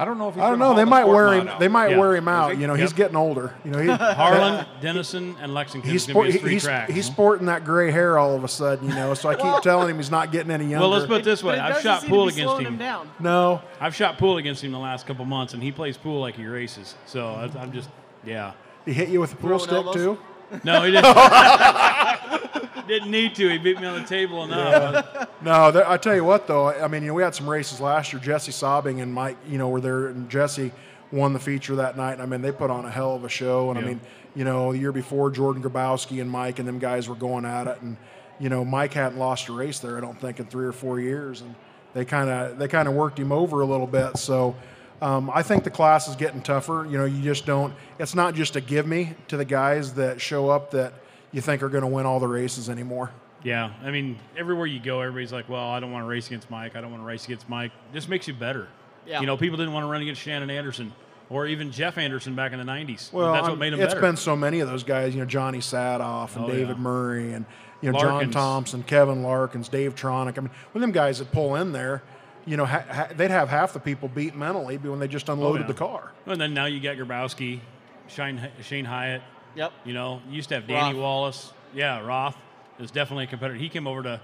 I 0.00 0.04
don't 0.04 0.16
know 0.16 0.28
if 0.28 0.36
he's 0.36 0.42
I 0.44 0.50
don't 0.50 0.60
know. 0.60 0.68
They 0.74 0.82
haul 0.82 0.84
the 0.84 0.90
might 0.90 1.04
wear 1.06 1.34
him. 1.34 1.48
out. 1.48 1.58
They 1.58 1.66
might 1.68 1.90
Yeah. 1.90 1.98
wear 1.98 2.14
him 2.14 2.28
out. 2.28 2.54
he? 2.54 2.60
You 2.60 2.68
know, 2.68 2.74
he's 2.74 2.92
getting 2.92 3.16
older. 3.16 3.52
You 3.64 3.72
know, 3.72 3.78
he, 3.80 3.88
Harlan, 4.14 4.64
Denison, 4.80 5.34
and 5.40 5.52
Lexington 5.52 5.90
he's 5.90 6.02
is 6.02 6.06
be 6.06 6.12
sport, 6.12 6.26
his 6.28 6.36
three 6.40 6.52
he's, 6.52 6.62
tracks. 6.62 6.92
he's 6.92 7.06
sporting 7.06 7.46
that 7.46 7.64
gray 7.64 7.90
hair 7.90 8.16
all 8.16 8.36
of 8.36 8.44
a 8.44 8.48
sudden. 8.48 8.88
You 8.88 8.94
know, 8.94 9.14
so 9.14 9.28
I 9.28 9.34
keep 9.34 9.60
telling 9.62 9.90
him 9.90 9.96
he's 9.96 10.10
not 10.10 10.30
getting 10.30 10.52
any 10.52 10.66
younger. 10.66 10.80
well, 10.80 10.90
let's 10.90 11.06
put 11.06 11.22
it 11.22 11.24
this 11.24 11.42
But 11.42 11.48
way: 11.48 11.54
it 11.56 11.60
I've 11.62 11.80
shot 11.82 12.04
pool 12.04 12.28
against 12.28 12.58
him. 12.60 12.66
him 12.66 12.76
down. 12.78 13.10
no. 13.18 13.60
I've 13.80 13.94
shot 13.96 14.18
pool 14.18 14.36
against 14.38 14.62
him 14.62 14.70
the 14.70 14.78
last 14.78 15.04
couple 15.06 15.24
months, 15.24 15.52
and 15.54 15.62
he 15.62 15.72
plays 15.72 15.96
pool 15.96 16.20
like 16.20 16.36
he 16.36 16.46
races. 16.46 16.94
So 17.06 17.26
I- 17.26 17.60
I'm 17.60 17.72
just, 17.72 17.88
yeah. 18.24 18.52
He 18.86 18.92
hit 18.92 19.08
you 19.08 19.18
with 19.20 19.32
a 19.32 19.36
pool 19.36 19.58
Throwing 19.58 19.62
stick 19.64 19.72
elbows? 19.72 19.94
too. 19.96 20.18
No, 20.64 20.82
he 20.82 20.92
didn't. 20.92 21.04
didn't 22.88 23.10
need 23.10 23.34
to. 23.36 23.48
He 23.48 23.58
beat 23.58 23.80
me 23.80 23.86
on 23.86 24.00
the 24.00 24.06
table 24.06 24.44
enough. 24.44 25.28
No, 25.40 25.70
there, 25.70 25.88
I 25.88 25.96
tell 25.96 26.16
you 26.16 26.24
what 26.24 26.48
though. 26.48 26.68
I 26.70 26.88
mean, 26.88 27.02
you 27.02 27.08
know, 27.08 27.14
we 27.14 27.22
had 27.22 27.34
some 27.34 27.48
races 27.48 27.80
last 27.80 28.12
year. 28.12 28.20
Jesse 28.20 28.50
Sobbing 28.50 29.00
and 29.00 29.14
Mike, 29.14 29.36
you 29.46 29.56
know, 29.56 29.68
were 29.68 29.80
there, 29.80 30.08
and 30.08 30.28
Jesse 30.28 30.72
won 31.12 31.32
the 31.32 31.38
feature 31.38 31.76
that 31.76 31.96
night. 31.96 32.14
And 32.14 32.22
I 32.22 32.26
mean, 32.26 32.42
they 32.42 32.50
put 32.50 32.70
on 32.70 32.84
a 32.84 32.90
hell 32.90 33.14
of 33.14 33.22
a 33.24 33.28
show. 33.28 33.70
And 33.70 33.78
I 33.78 33.82
mean, 33.82 34.00
you 34.34 34.44
know, 34.44 34.72
the 34.72 34.78
year 34.78 34.90
before, 34.90 35.30
Jordan 35.30 35.62
Grabowski 35.62 36.20
and 36.20 36.28
Mike 36.28 36.58
and 36.58 36.66
them 36.66 36.78
guys 36.78 37.08
were 37.08 37.14
going 37.14 37.44
at 37.44 37.66
it, 37.68 37.80
and 37.82 37.96
you 38.40 38.48
know, 38.48 38.64
Mike 38.64 38.94
hadn't 38.94 39.18
lost 39.18 39.48
a 39.48 39.52
race 39.52 39.78
there. 39.78 39.96
I 39.96 40.00
don't 40.00 40.20
think 40.20 40.40
in 40.40 40.46
three 40.46 40.66
or 40.66 40.72
four 40.72 40.98
years, 40.98 41.40
and 41.40 41.54
they 41.94 42.04
kind 42.04 42.28
of 42.28 42.58
they 42.58 42.68
kind 42.68 42.88
of 42.88 42.94
worked 42.94 43.18
him 43.18 43.32
over 43.32 43.60
a 43.60 43.66
little 43.66 43.86
bit. 43.86 44.16
So. 44.18 44.56
Um, 45.00 45.30
I 45.32 45.44
think 45.44 45.62
the 45.62 45.70
class 45.70 46.08
is 46.08 46.16
getting 46.16 46.42
tougher. 46.42 46.84
You 46.90 46.98
know, 46.98 47.04
you 47.04 47.22
just 47.22 47.46
don't. 47.46 47.72
It's 48.00 48.16
not 48.16 48.34
just 48.34 48.56
a 48.56 48.60
give 48.60 48.84
me 48.84 49.14
to 49.28 49.36
the 49.36 49.44
guys 49.44 49.94
that 49.94 50.20
show 50.20 50.50
up 50.50 50.72
that 50.72 50.92
you 51.32 51.40
think 51.40 51.62
are 51.62 51.68
going 51.68 51.82
to 51.82 51.88
win 51.88 52.06
all 52.06 52.20
the 52.20 52.28
races 52.28 52.68
anymore. 52.70 53.10
Yeah, 53.44 53.70
I 53.84 53.90
mean, 53.92 54.18
everywhere 54.36 54.66
you 54.66 54.80
go, 54.80 55.00
everybody's 55.00 55.32
like, 55.32 55.48
"Well, 55.48 55.62
I 55.68 55.78
don't 55.78 55.92
want 55.92 56.04
to 56.04 56.08
race 56.08 56.26
against 56.26 56.50
Mike. 56.50 56.74
I 56.74 56.80
don't 56.80 56.90
want 56.90 57.02
to 57.02 57.06
race 57.06 57.24
against 57.24 57.48
Mike." 57.48 57.70
Just 57.92 58.08
makes 58.08 58.26
you 58.26 58.34
better. 58.34 58.66
Yeah. 59.06 59.20
You 59.20 59.26
know, 59.26 59.36
people 59.36 59.56
didn't 59.56 59.72
want 59.72 59.84
to 59.84 59.88
run 59.90 60.02
against 60.02 60.20
Shannon 60.20 60.50
Anderson 60.50 60.92
or 61.30 61.46
even 61.46 61.70
Jeff 61.70 61.98
Anderson 61.98 62.34
back 62.34 62.52
in 62.52 62.58
the 62.58 62.64
'90s. 62.64 63.12
Well, 63.12 63.32
that's 63.32 63.42
what 63.42 63.50
I'm- 63.50 63.58
made 63.60 63.72
him 63.74 63.80
it's 63.80 63.94
better. 63.94 64.00
been 64.06 64.16
so 64.16 64.34
many 64.34 64.58
of 64.60 64.68
those 64.68 64.82
guys. 64.82 65.14
You 65.14 65.20
know, 65.20 65.26
Johnny 65.26 65.58
Saathoff 65.58 66.34
and 66.34 66.46
Oh, 66.46 66.48
David 66.48 66.68
yeah. 66.76 66.82
Murray 66.82 67.32
and 67.32 67.46
you 67.80 67.92
know 67.92 67.98
John 68.00 68.28
Thompson, 68.32 68.82
Kevin 68.82 69.22
Larkins, 69.22 69.68
Dave 69.68 69.94
Tronic. 69.94 70.36
I 70.36 70.40
mean, 70.40 70.50
when 70.72 70.82
them 70.82 70.90
guys 70.92 71.20
that 71.20 71.30
pull 71.30 71.54
in 71.54 71.70
there, 71.70 72.02
you 72.44 72.56
know, 72.56 72.64
ha- 72.66 72.84
ha- 72.90 73.08
they'd 73.16 73.30
have 73.30 73.50
half 73.50 73.72
the 73.72 73.78
people 73.78 74.08
beat 74.08 74.34
mentally 74.34 74.78
when 74.78 74.98
they 74.98 75.06
just 75.06 75.30
oh, 75.30 75.34
unloaded 75.34 75.60
Oh, 75.62 75.64
yeah. 75.66 75.68
the 75.68 75.74
car. 75.78 76.12
and 76.26 76.40
then 76.40 76.54
now 76.54 76.64
you 76.64 76.80
got 76.80 76.96
Grabowski, 76.96 77.60
Shane, 78.08 78.48
Shane 78.62 78.84
Hyatt. 78.86 79.22
Yep. 79.54 79.72
You 79.84 79.94
know, 79.94 80.20
you 80.28 80.36
used 80.36 80.48
to 80.50 80.56
have 80.56 80.66
Danny 80.66 80.94
Roth. 80.94 81.02
Wallace. 81.02 81.52
Yeah, 81.74 82.00
Roth 82.04 82.36
is 82.78 82.90
definitely 82.90 83.24
a 83.24 83.26
competitor. 83.28 83.58
He 83.58 83.68
came 83.68 83.86
over 83.86 84.02
to 84.02 84.20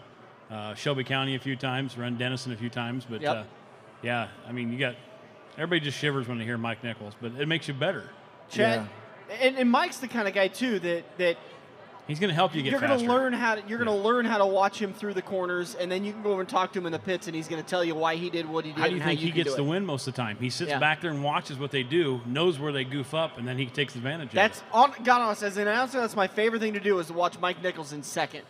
uh, 0.50 0.74
Shelby 0.74 1.04
County 1.04 1.34
a 1.34 1.38
few 1.38 1.56
times, 1.56 1.96
run 1.98 2.16
Denison 2.16 2.52
a 2.52 2.56
few 2.56 2.70
times, 2.70 3.06
but 3.08 3.20
Yep. 3.20 3.36
uh, 3.36 3.44
yeah, 4.02 4.28
I 4.46 4.52
mean, 4.52 4.72
you 4.72 4.78
got 4.78 4.94
everybody 5.56 5.80
just 5.80 5.98
shivers 5.98 6.28
when 6.28 6.38
they 6.38 6.44
hear 6.44 6.58
Mike 6.58 6.84
Nichols, 6.84 7.14
but 7.20 7.32
it 7.38 7.48
makes 7.48 7.66
you 7.68 7.74
better. 7.74 8.10
Chad, 8.50 8.86
and, 9.40 9.56
and 9.56 9.70
Mike's 9.70 9.98
the 9.98 10.08
kind 10.08 10.28
of 10.28 10.34
guy 10.34 10.48
too 10.48 10.78
that 10.80 11.04
that 11.18 11.36
He's 12.06 12.18
going 12.20 12.28
to 12.28 12.34
help 12.34 12.54
you 12.54 12.62
get 12.62 12.70
you're 12.72 12.80
going 12.80 12.98
to 12.98 13.06
learn 13.06 13.32
how 13.32 13.54
to 13.54 13.62
you're 13.66 13.78
going 13.82 13.88
to 13.88 14.04
learn 14.04 14.26
how 14.26 14.36
to 14.36 14.44
watch 14.46 14.78
him 14.80 14.92
through 14.92 15.14
the 15.14 15.22
corners, 15.22 15.74
and 15.74 15.90
then 15.90 16.04
you 16.04 16.12
can 16.12 16.22
go 16.22 16.32
over 16.32 16.40
and 16.42 16.48
talk 16.48 16.72
to 16.74 16.78
him 16.78 16.84
in 16.84 16.92
the 16.92 16.98
pits, 16.98 17.26
and 17.28 17.34
he's 17.34 17.48
going 17.48 17.62
to 17.62 17.66
tell 17.66 17.82
you 17.82 17.94
why 17.94 18.16
he 18.16 18.28
did 18.28 18.46
what 18.46 18.66
he 18.66 18.72
did. 18.72 18.78
How 18.80 18.84
do 18.86 18.90
you 18.90 18.96
and 18.96 19.04
think 19.08 19.20
how 19.20 19.26
you 19.26 19.32
he 19.32 19.42
gets 19.42 19.54
the 19.56 19.64
win 19.64 19.86
most 19.86 20.06
of 20.06 20.12
the 20.14 20.20
time? 20.20 20.36
He 20.38 20.50
sits 20.50 20.70
Yeah. 20.70 20.78
back 20.78 21.00
there 21.00 21.10
and 21.10 21.24
watches 21.24 21.58
what 21.58 21.70
they 21.70 21.82
do, 21.82 22.20
knows 22.26 22.58
where 22.58 22.72
they 22.72 22.84
goof 22.84 23.14
up, 23.14 23.38
and 23.38 23.48
then 23.48 23.56
he 23.56 23.66
takes 23.66 23.94
advantage 23.94 24.28
of 24.28 24.34
That's 24.34 24.58
it. 24.58 24.64
on 24.72 24.92
God 25.02 25.22
honest 25.22 25.42
as 25.42 25.56
an 25.56 25.66
announcer. 25.66 25.98
That's 26.00 26.14
my 26.16 26.26
favorite 26.26 26.60
thing 26.60 26.74
to 26.74 26.80
do 26.80 26.98
is 26.98 27.06
to 27.06 27.14
watch 27.14 27.38
Mike 27.40 27.62
Nichols 27.62 27.92
in 27.94 28.02
second 28.02 28.42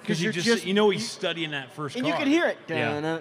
Because 0.00 0.20
you 0.22 0.30
you're 0.30 0.42
just, 0.42 0.64
you 0.64 0.72
know 0.72 0.88
he's 0.88 1.10
studying 1.10 1.50
that 1.50 1.70
first 1.72 1.96
and 1.96 2.04
car. 2.06 2.12
you 2.14 2.18
can 2.18 2.28
hear 2.32 2.46
it. 2.46 2.56
Yeah. 2.68 3.18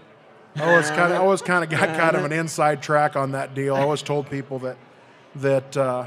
I 0.56 0.70
always 0.70 0.88
kind 0.90 1.12
of, 1.14 1.20
I 1.20 1.24
always 1.24 1.42
kind 1.42 1.64
of 1.64 1.70
got 1.70 1.98
kind 1.98 2.16
of 2.16 2.24
an 2.26 2.32
inside 2.40 2.82
track 2.82 3.16
on 3.18 3.32
that 3.34 3.54
deal. 3.56 3.76
I 3.76 3.82
always 3.82 4.02
told 4.02 4.30
people 4.30 4.60
that 4.60 4.78
that 5.36 5.76
uh, 5.78 6.06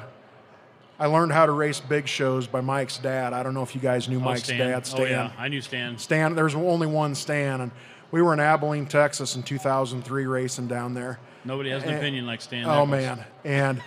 I 0.98 1.06
learned 1.06 1.32
how 1.32 1.46
to 1.46 1.52
race 1.52 1.80
big 1.80 2.06
shows 2.06 2.46
by 2.46 2.60
Mike's 2.60 2.98
dad. 2.98 3.32
I 3.32 3.42
don't 3.42 3.54
know 3.54 3.62
if 3.62 3.74
you 3.74 3.80
guys 3.80 4.08
knew 4.08 4.18
Oh, 4.18 4.24
Mike's 4.24 4.44
Stan. 4.44 4.58
dad, 4.58 4.78
oh, 4.78 4.82
Stan. 4.84 5.00
Oh 5.00 5.04
yeah, 5.08 5.30
I 5.36 5.48
knew 5.48 5.60
Stan. 5.60 5.98
Stan, 5.98 6.34
there's 6.34 6.54
only 6.54 6.86
one 6.86 7.14
Stan, 7.14 7.60
and 7.60 7.72
we 8.12 8.22
were 8.22 8.32
in 8.32 8.38
Abilene, 8.40 8.86
Texas 8.86 9.34
in 9.34 9.42
2003 9.42 10.26
racing 10.26 10.68
down 10.68 10.94
there. 10.94 11.18
Nobody 11.44 11.70
has 11.70 11.82
an 11.82 11.94
opinion 11.94 12.26
like 12.26 12.40
Stan. 12.40 12.64
Oh 12.66 12.84
Nichols. 12.86 12.90
man, 13.18 13.24
and 13.44 13.82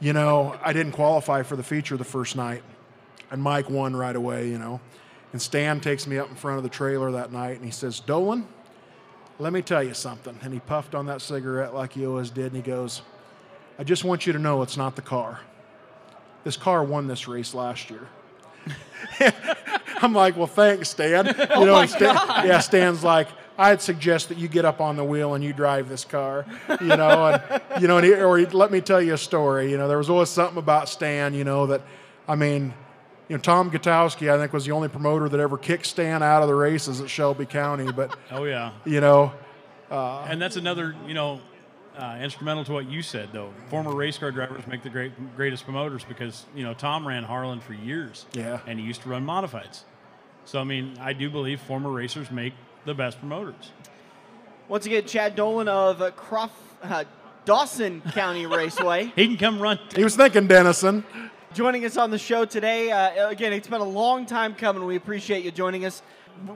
you 0.00 0.12
know 0.12 0.56
I 0.64 0.72
didn't 0.72 0.92
qualify 0.92 1.42
for 1.42 1.56
the 1.56 1.62
feature 1.64 1.96
the 1.96 2.04
first 2.04 2.36
night, 2.36 2.62
and 3.32 3.42
Mike 3.42 3.68
won 3.68 3.96
right 3.96 4.14
away. 4.16 4.48
You 4.48 4.58
know, 4.58 4.80
and 5.32 5.42
Stan 5.42 5.80
takes 5.80 6.06
me 6.06 6.18
up 6.18 6.30
in 6.30 6.36
front 6.36 6.58
of 6.58 6.62
the 6.62 6.70
trailer 6.70 7.10
that 7.12 7.32
night, 7.32 7.56
and 7.56 7.64
he 7.64 7.70
says, 7.72 7.98
"Dolan, 7.98 8.46
let 9.40 9.52
me 9.52 9.60
tell 9.60 9.82
you 9.82 9.92
something." 9.92 10.38
And 10.42 10.52
he 10.54 10.60
puffed 10.60 10.94
on 10.94 11.06
that 11.06 11.20
cigarette 11.20 11.74
like 11.74 11.94
he 11.94 12.06
always 12.06 12.30
did, 12.30 12.46
and 12.46 12.56
he 12.56 12.62
goes, 12.62 13.02
"I 13.78 13.82
just 13.84 14.04
want 14.04 14.24
you 14.26 14.32
to 14.32 14.38
know 14.38 14.62
it's 14.62 14.76
not 14.76 14.94
the 14.94 15.02
car. 15.02 15.40
This 16.44 16.56
car 16.56 16.84
won 16.84 17.06
this 17.06 17.26
race 17.26 17.54
last 17.54 17.90
year." 17.90 18.06
I'm 19.98 20.12
like, 20.12 20.36
well, 20.36 20.46
thanks, 20.46 20.90
Stan. 20.90 21.26
You 21.26 21.34
Oh 21.50 21.64
know, 21.64 21.80
and 21.80 21.88
Stan, 21.90 22.14
yeah, 22.46 22.58
Stan's 22.60 23.04
like, 23.04 23.28
I'd 23.56 23.80
suggest 23.80 24.28
that 24.28 24.38
you 24.38 24.48
get 24.48 24.64
up 24.64 24.80
on 24.80 24.96
the 24.96 25.04
wheel 25.04 25.34
and 25.34 25.44
you 25.44 25.52
drive 25.52 25.88
this 25.88 26.04
car. 26.04 26.44
You 26.80 26.88
know, 26.88 27.26
and 27.26 27.62
you 27.80 27.88
know, 27.88 27.98
and 27.98 28.06
he, 28.06 28.12
or 28.14 28.38
he, 28.38 28.46
let 28.46 28.70
me 28.70 28.80
tell 28.80 29.00
you 29.00 29.14
a 29.14 29.18
story. 29.18 29.70
You 29.70 29.78
know, 29.78 29.88
there 29.88 29.98
was 29.98 30.10
always 30.10 30.28
something 30.28 30.58
about 30.58 30.88
Stan. 30.88 31.34
You 31.34 31.44
know 31.44 31.66
that, 31.66 31.82
I 32.26 32.34
mean, 32.34 32.74
you 33.28 33.36
know, 33.36 33.42
Tom 33.42 33.70
Gutowski, 33.70 34.30
I 34.30 34.38
think, 34.38 34.52
was 34.52 34.64
the 34.64 34.72
only 34.72 34.88
promoter 34.88 35.28
that 35.28 35.40
ever 35.40 35.56
kicked 35.56 35.86
Stan 35.86 36.22
out 36.22 36.42
of 36.42 36.48
the 36.48 36.54
races 36.54 37.00
at 37.00 37.08
Shelby 37.08 37.46
County. 37.46 37.90
But 37.90 38.16
Oh 38.30 38.44
yeah, 38.44 38.72
you 38.84 39.00
know, 39.00 39.32
and 39.90 40.40
that's 40.42 40.56
another 40.56 40.94
you 41.06 41.14
know 41.14 41.40
uh, 41.96 42.18
instrumental 42.20 42.64
to 42.64 42.72
what 42.72 42.88
you 42.90 43.02
said 43.02 43.28
though. 43.32 43.50
Former 43.68 43.94
race 43.94 44.18
car 44.18 44.30
drivers 44.32 44.66
make 44.66 44.82
the 44.82 44.90
great 44.90 45.12
greatest 45.36 45.64
promoters 45.64 46.04
because 46.04 46.44
you 46.54 46.64
know 46.64 46.74
Tom 46.74 47.06
ran 47.06 47.22
Harlan 47.24 47.60
for 47.60 47.72
years. 47.74 48.26
Yeah. 48.32 48.60
and 48.66 48.78
he 48.78 48.84
used 48.86 49.02
to 49.02 49.08
run 49.08 49.24
modifieds. 49.24 49.82
So 50.44 50.60
I 50.60 50.64
mean, 50.64 50.94
I 51.00 51.12
do 51.12 51.30
believe 51.30 51.60
former 51.60 51.90
racers 51.90 52.30
make 52.30 52.54
the 52.84 52.94
best 52.94 53.18
promoters. 53.18 53.70
Once 54.68 54.86
again, 54.86 55.04
Chad 55.06 55.36
Dolan 55.36 55.68
of 55.68 56.00
uh, 56.02 56.10
Croft, 56.12 56.54
uh, 56.82 57.04
Dawson 57.44 58.00
County 58.12 58.46
Raceway. 58.46 59.12
He 59.16 59.26
can 59.26 59.36
come 59.36 59.60
run. 59.60 59.78
he 59.94 60.02
was 60.04 60.16
thinking 60.16 60.46
Denison. 60.46 61.04
joining 61.54 61.84
us 61.84 61.96
on 61.96 62.10
the 62.10 62.18
show 62.18 62.44
today. 62.44 62.90
Uh, 62.90 63.28
again, 63.28 63.52
it's 63.52 63.68
been 63.68 63.80
a 63.80 63.84
long 63.84 64.26
time 64.26 64.54
coming. 64.54 64.84
We 64.84 64.96
appreciate 64.96 65.44
you 65.44 65.50
joining 65.50 65.84
us. 65.84 66.02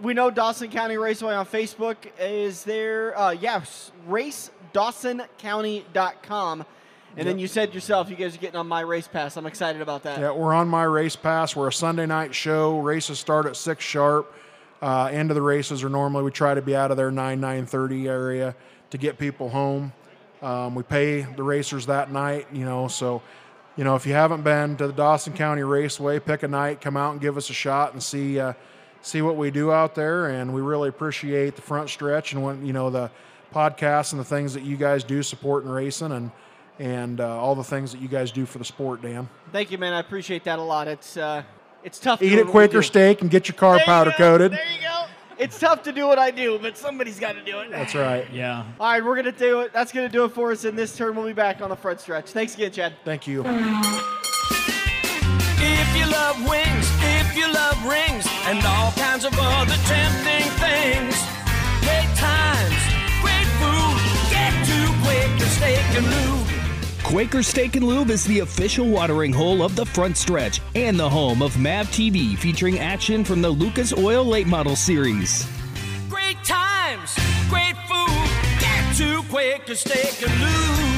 We 0.03 0.13
know 0.15 0.31
Dawson 0.31 0.71
County 0.71 0.97
Raceway 0.97 1.35
on 1.35 1.45
Facebook 1.47 1.97
is 2.19 2.65
there. 2.65 3.17
Uh, 3.19 3.31
yes, 3.31 3.93
racedawsoncounty.com. 4.09 6.65
And 7.17 7.27
then 7.27 7.39
you 7.39 7.47
said 7.49 7.73
yourself, 7.75 8.11
you 8.11 8.17
guys 8.17 8.37
are 8.37 8.39
getting 8.39 8.61
on 8.61 8.69
my 8.69 8.81
race 8.81 9.09
pass. 9.09 9.37
I'm 9.37 9.47
excited 9.47 9.83
about 9.83 10.05
that. 10.05 10.21
Yeah, 10.21 10.31
we're 10.31 10.55
on 10.55 10.69
my 10.69 10.85
race 10.85 11.17
pass. 11.17 11.57
We're 11.57 11.67
a 11.69 11.73
Sunday 11.73 12.07
night 12.07 12.35
show. 12.35 12.79
Races 12.79 13.19
start 13.19 13.47
at 13.47 13.57
six 13.57 13.85
sharp. 13.85 14.33
Uh, 14.81 15.07
end 15.07 15.31
of 15.31 15.35
the 15.35 15.43
races 15.43 15.83
are 15.83 15.89
normally 15.89 16.23
we 16.23 16.31
try 16.31 16.55
to 16.55 16.63
be 16.63 16.77
out 16.77 16.93
of 16.93 16.97
there 16.97 17.11
nine 17.11 17.41
nine 17.41 17.67
thirty 17.67 18.07
area 18.07 18.55
to 18.91 18.99
get 18.99 19.19
people 19.19 19.49
home. 19.49 19.93
Um, 20.43 20.77
we 20.77 20.85
pay 20.85 21.23
the 21.23 21.43
racers 21.43 21.87
that 21.87 22.13
night, 22.13 22.47
you 22.53 22.65
know. 22.65 22.87
So, 22.87 23.21
you 23.77 23.83
know, 23.83 23.97
if 23.97 24.07
you 24.07 24.13
haven't 24.13 24.43
been 24.43 24.77
to 24.77 24.87
the 24.87 24.93
Dawson 24.93 25.33
County 25.33 25.65
Raceway, 25.65 26.21
pick 26.21 26.45
a 26.45 26.49
night, 26.49 26.81
come 26.81 26.97
out 26.97 27.11
and 27.13 27.21
give 27.21 27.37
us 27.37 27.51
a 27.51 27.55
shot 27.55 27.95
and 27.95 28.03
see 28.03 28.39
uh, 28.39 28.53
see 29.03 29.23
what 29.23 29.37
we 29.37 29.51
do 29.51 29.73
out 29.73 29.95
there. 29.95 30.27
And 30.29 30.53
we 30.55 30.61
really 30.61 30.89
appreciate 30.89 31.57
the 31.57 31.63
front 31.63 31.89
stretch 31.91 32.33
and 32.33 32.43
when 32.43 32.65
you 32.67 32.73
know 32.73 32.91
the 32.91 33.11
podcasts 33.55 34.13
and 34.13 34.21
the 34.21 34.25
things 34.25 34.53
that 34.55 34.63
you 34.63 34.77
guys 34.77 35.03
do 35.05 35.23
supporting 35.23 35.71
racing 35.71 36.13
and 36.13 36.31
and 36.79 37.21
uh, 37.21 37.37
all 37.41 37.55
the 37.57 37.65
things 37.65 37.91
that 37.93 38.01
you 38.01 38.07
guys 38.09 38.31
do 38.31 38.47
for 38.47 38.59
the 38.59 38.65
sport, 38.65 39.03
Dan. 39.03 39.29
Thank 39.51 39.71
you, 39.73 39.79
man. 39.79 39.93
I 39.93 39.99
appreciate 40.01 40.45
that 40.45 40.59
a 40.59 40.63
lot. 40.63 40.87
It's 40.87 41.17
uh, 41.17 41.43
it's 41.83 41.99
tough. 41.99 42.23
Eat 42.23 42.31
doing 42.31 42.47
it 42.47 42.51
Quaker 42.51 42.83
steak 42.83 43.21
and 43.23 43.31
get 43.31 43.49
your 43.49 43.57
car 43.57 43.77
There 43.79 43.85
powder 43.85 44.11
go. 44.11 44.17
coated. 44.17 44.53
There 44.53 44.61
you 44.75 44.83
go. 44.83 45.05
It's 45.39 45.59
tough 45.59 45.85
to 45.85 45.93
do 45.93 46.07
what 46.07 46.19
I 46.19 46.33
do, 46.33 46.59
but 46.61 46.77
somebody's 46.77 47.21
got 47.21 47.35
to 47.37 47.45
do 47.45 47.61
it. 47.61 47.71
That's 47.71 47.95
right. 47.95 48.27
Yeah, 48.33 48.65
All 48.81 48.91
right, 48.91 49.05
we're 49.05 49.15
gonna 49.17 49.31
do 49.31 49.61
it. 49.61 49.73
That's 49.73 49.93
gonna 49.93 50.09
do 50.09 50.25
it 50.25 50.33
for 50.33 50.51
us 50.53 50.65
in 50.65 50.75
this 50.77 50.97
turn. 50.97 51.15
We'll 51.15 51.27
be 51.27 51.33
back 51.33 51.61
on 51.61 51.71
the 51.71 51.77
front 51.77 52.01
stretch. 52.01 52.31
Thanks 52.31 52.55
again, 52.55 52.73
Chad. 52.73 52.95
Thank 53.05 53.27
you. 53.27 53.43
If 57.39 57.47
you 57.47 57.53
love 57.55 57.85
wings, 57.87 58.27
if 58.27 58.33
you 58.33 58.53
love 58.53 58.59
rings, 58.59 58.59
and 58.59 58.67
all 58.67 58.91
kinds 58.93 59.25
of 59.25 59.33
other 59.39 59.77
tempting 59.87 60.51
things, 60.59 61.15
great 61.83 62.17
times, 62.17 62.75
great 63.23 63.47
food, 63.61 63.97
get 64.29 64.67
to 64.67 64.93
Quaker 65.05 65.47
Steak 65.47 65.85
and 65.97 66.07
Lube. 66.07 67.05
Quaker 67.05 67.43
Steak 67.45 67.77
and 67.77 67.87
Lube 67.87 68.11
is 68.11 68.25
the 68.25 68.41
official 68.41 68.89
watering 68.89 69.33
hole 69.33 69.63
of 69.63 69.77
the 69.77 69.87
front 69.87 70.17
stretch 70.17 70.61
and 70.75 70.99
the 70.99 71.09
home 71.09 71.41
of 71.41 71.57
MAV 71.59 71.87
TV 71.87 72.37
featuring 72.37 72.81
action 72.81 73.23
from 73.23 73.41
the 73.41 73.51
Lucas 73.51 73.93
Oil 73.93 74.25
Late 74.25 74.49
Model 74.49 74.75
Series. 74.75 75.47
Great 76.11 76.43
times, 76.43 77.17
great 77.49 77.77
food, 77.87 78.59
get 78.59 78.97
to 78.97 79.23
Quaker 79.31 79.77
Steak 79.77 80.29
and 80.29 80.41
Lube. 80.41 80.98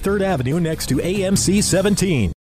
23rd 0.01 0.21
Avenue 0.21 0.59
next 0.59 0.87
to 0.87 0.95
AMC 0.95 1.63
17. 1.63 2.29